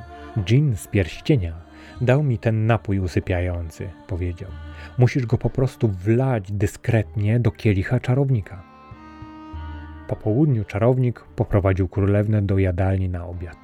Dżin 0.44 0.76
z 0.76 0.86
pierścienia 0.86 1.63
Dał 2.00 2.22
mi 2.22 2.38
ten 2.38 2.66
napój 2.66 2.98
usypiający, 2.98 3.90
powiedział. 4.06 4.50
Musisz 4.98 5.26
go 5.26 5.38
po 5.38 5.50
prostu 5.50 5.88
wlać 5.88 6.52
dyskretnie 6.52 7.40
do 7.40 7.50
kielicha 7.50 8.00
czarownika. 8.00 8.62
Po 10.08 10.16
południu 10.16 10.64
czarownik 10.64 11.24
poprowadził 11.36 11.88
królewnę 11.88 12.42
do 12.42 12.58
jadalni 12.58 13.08
na 13.08 13.26
obiad. 13.26 13.56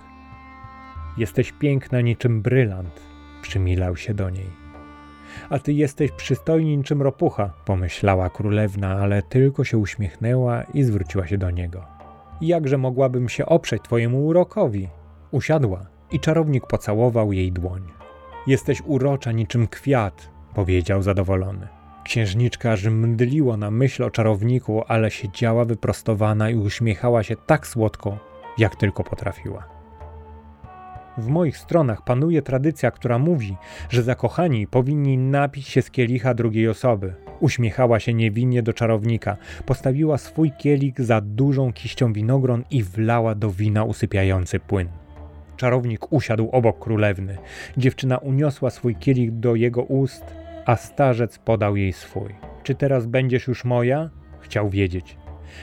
Jesteś 1.19 1.53
piękna 1.53 2.01
niczym 2.01 2.43
brylant, 2.43 3.01
przymilał 3.43 3.97
się 3.97 4.15
do 4.15 4.31
niej. 4.31 4.51
A 5.51 5.59
ty 5.59 5.73
jesteś 5.73 6.11
przystojni 6.13 6.77
niczym 6.77 7.03
ropucha, 7.03 7.53
pomyślała 7.65 8.31
królewna, 8.31 8.89
ale 8.89 9.23
tylko 9.23 9.65
się 9.65 9.79
uśmiechnęła 9.79 10.63
i 10.63 10.83
zwróciła 10.83 11.27
się 11.27 11.39
do 11.39 11.51
niego. 11.51 11.85
Jakże 12.41 12.79
mogłabym 12.79 13.29
się 13.29 13.47
oprzeć 13.47 13.83
twojemu 13.83 14.27
urokowi? 14.27 14.89
Usiadła 15.31 15.87
i 16.11 16.21
czarownik 16.21 16.67
pocałował 16.67 17.33
jej 17.33 17.53
dłoń. 17.53 18.00
Jesteś 18.47 18.83
urocza 18.87 19.33
niczym 19.33 19.69
kwiat, 19.69 20.31
powiedział 20.55 21.03
zadowolony. 21.03 21.69
Księżniczka 22.05 22.73
aż 22.73 22.85
mdliło 22.85 23.57
na 23.57 23.71
myśl 23.71 24.03
o 24.03 24.11
czarowniku, 24.11 24.83
ale 24.89 25.11
siedziała 25.11 25.65
wyprostowana 25.65 26.51
i 26.51 26.55
uśmiechała 26.55 27.23
się 27.23 27.37
tak 27.37 27.67
słodko, 27.67 28.19
jak 28.59 28.77
tylko 28.77 29.05
potrafiła. 29.05 29.81
W 31.19 31.27
moich 31.27 31.59
stronach 31.59 32.05
panuje 32.05 32.43
tradycja, 32.43 32.91
która 32.91 33.19
mówi, 33.19 33.57
że 33.91 34.03
zakochani 34.03 34.67
powinni 34.67 35.19
napić 35.19 35.69
się 35.69 35.83
z 35.83 35.91
kielicha 35.91 36.35
drugiej 36.35 36.69
osoby. 36.69 37.15
Uśmiechała 37.41 38.01
się 38.01 38.15
niewinnie 38.15 38.63
do 38.63 38.73
czarownika, 38.73 39.37
postawiła 39.67 40.19
swój 40.19 40.53
kielich 40.59 41.01
za 41.01 41.21
dużą 41.21 41.73
kiścią 41.73 42.13
winogron 42.13 42.65
i 42.71 42.83
wlała 42.83 43.35
do 43.35 43.51
wina 43.51 43.85
usypiający 43.85 44.61
płyn. 44.61 44.89
Czarownik 45.61 46.13
usiadł 46.13 46.49
obok 46.51 46.79
królewny. 46.79 47.39
Dziewczyna 47.77 48.19
uniosła 48.19 48.71
swój 48.71 48.97
kielich 48.97 49.39
do 49.39 49.55
jego 49.55 49.83
ust, 49.83 50.25
a 50.67 50.77
starzec 50.77 51.39
podał 51.39 51.77
jej 51.77 51.93
swój. 51.93 52.35
Czy 52.63 52.75
teraz 52.75 53.07
będziesz 53.07 53.47
już 53.47 53.65
moja? 53.65 54.11
Chciał 54.41 54.71
wiedzieć. 54.71 55.17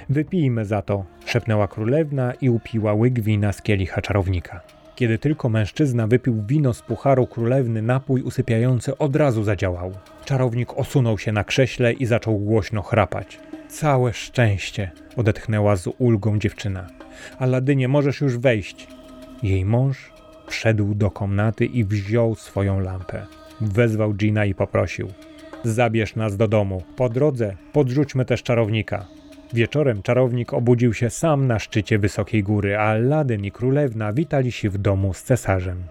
Wypijmy 0.10 0.66
za 0.66 0.82
to, 0.82 1.06
szepnęła 1.26 1.68
królewna 1.68 2.34
i 2.42 2.50
upiła 2.50 2.94
łyk 2.94 3.20
wina 3.20 3.54
z 3.54 3.62
kielicha 3.62 4.02
czarownika. 4.02 4.62
Kiedy 4.96 5.18
tylko 5.18 5.50
mężczyzna 5.50 6.08
wypił 6.08 6.44
wino 6.48 6.74
z 6.74 6.82
pucharu 6.82 7.28
królewny, 7.28 7.82
napój 7.82 8.22
usypiający 8.22 8.98
od 8.98 9.16
razu 9.16 9.44
zadziałał. 9.44 9.92
Czarownik 10.26 10.78
osunął 10.78 11.18
się 11.18 11.32
na 11.32 11.44
krześle 11.44 11.94
i 11.94 12.06
zaczął 12.06 12.40
głośno 12.40 12.82
chrapać. 12.82 13.40
Całe 13.68 14.14
szczęście, 14.14 14.92
odetchnęła 15.16 15.76
z 15.76 15.90
ulgą 15.98 16.40
dziewczyna. 16.40 16.88
Aladynie, 17.40 17.88
możesz 17.88 18.22
już 18.22 18.38
wejść. 18.38 18.97
Jej 19.44 19.66
mąż 19.66 20.12
wszedł 20.48 20.96
do 20.96 21.12
komnaty 21.12 21.66
i 21.66 21.84
wziął 21.84 22.36
swoją 22.36 22.80
lampę. 22.80 23.26
Wezwał 23.62 24.14
Gina 24.14 24.46
i 24.46 24.56
poprosił: 24.56 25.08
Zabierz 25.64 26.16
nas 26.16 26.38
do 26.38 26.48
domu. 26.48 26.84
Po 26.96 27.10
drodze 27.10 27.56
podrzućmy 27.74 28.26
też 28.26 28.44
czarownika. 28.44 29.06
Wieczorem 29.54 30.02
czarownik 30.02 30.54
obudził 30.54 30.94
się 30.94 31.10
sam 31.10 31.48
na 31.48 31.60
szczycie 31.60 32.00
wysokiej 32.00 32.44
góry, 32.44 32.78
a 32.78 32.82
Aladdin 32.82 33.46
i 33.46 33.52
królewna 33.52 34.14
witali 34.14 34.52
się 34.52 34.70
w 34.70 34.78
domu 34.78 35.14
z 35.14 35.24
cesarzem. 35.24 35.84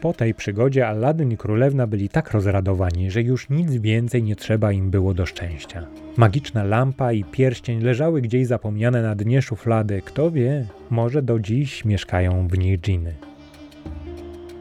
Po 0.00 0.12
tej 0.12 0.34
przygodzie 0.34 0.88
Aladdin 0.88 1.32
i 1.32 1.36
królewna 1.36 1.86
byli 1.86 2.08
tak 2.08 2.30
rozradowani, 2.30 3.10
że 3.10 3.22
już 3.22 3.50
nic 3.50 3.72
więcej 3.72 4.22
nie 4.22 4.36
trzeba 4.36 4.72
im 4.72 4.90
było 4.90 5.14
do 5.14 5.26
szczęścia. 5.26 5.86
Magiczna 6.16 6.64
lampa 6.64 7.12
i 7.12 7.24
pierścień 7.24 7.80
leżały 7.80 8.20
gdzieś 8.20 8.46
zapomniane 8.46 9.02
na 9.02 9.14
dnie 9.14 9.42
szuflady. 9.42 10.02
Kto 10.04 10.30
wie, 10.30 10.66
może 10.90 11.22
do 11.22 11.38
dziś 11.38 11.84
mieszkają 11.84 12.48
w 12.48 12.58
nich 12.58 12.80
dżiny. 12.80 13.14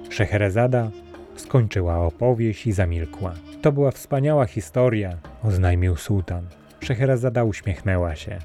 Szeherezada 0.10 0.92
skończyła 1.36 1.98
opowieść 2.06 2.68
i 2.68 2.72
zamilkła. 2.72 3.34
To 3.62 3.72
była 3.72 3.92
wspaniała 3.92 4.46
historia, 4.46 5.18
oznajmił 5.44 5.96
sułtan. 5.96 6.44
Szeherezada 6.80 7.44
uśmiechnęła 7.44 8.16
się. 8.16 8.40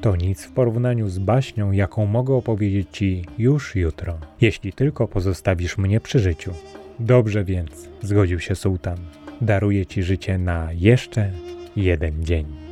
To 0.00 0.16
nic 0.16 0.44
w 0.44 0.52
porównaniu 0.52 1.08
z 1.08 1.18
baśnią, 1.18 1.72
jaką 1.72 2.06
mogę 2.06 2.34
opowiedzieć 2.34 2.88
ci 2.92 3.24
już 3.38 3.74
jutro, 3.74 4.18
jeśli 4.40 4.72
tylko 4.72 5.08
pozostawisz 5.08 5.78
mnie 5.78 6.00
przy 6.00 6.18
życiu. 6.18 6.52
Dobrze 6.98 7.44
więc, 7.44 7.88
zgodził 8.02 8.40
się 8.40 8.54
sułtan. 8.54 8.98
Daruję 9.40 9.86
ci 9.86 10.02
życie 10.02 10.38
na 10.38 10.68
jeszcze 10.72 11.30
jeden 11.76 12.24
dzień. 12.24 12.63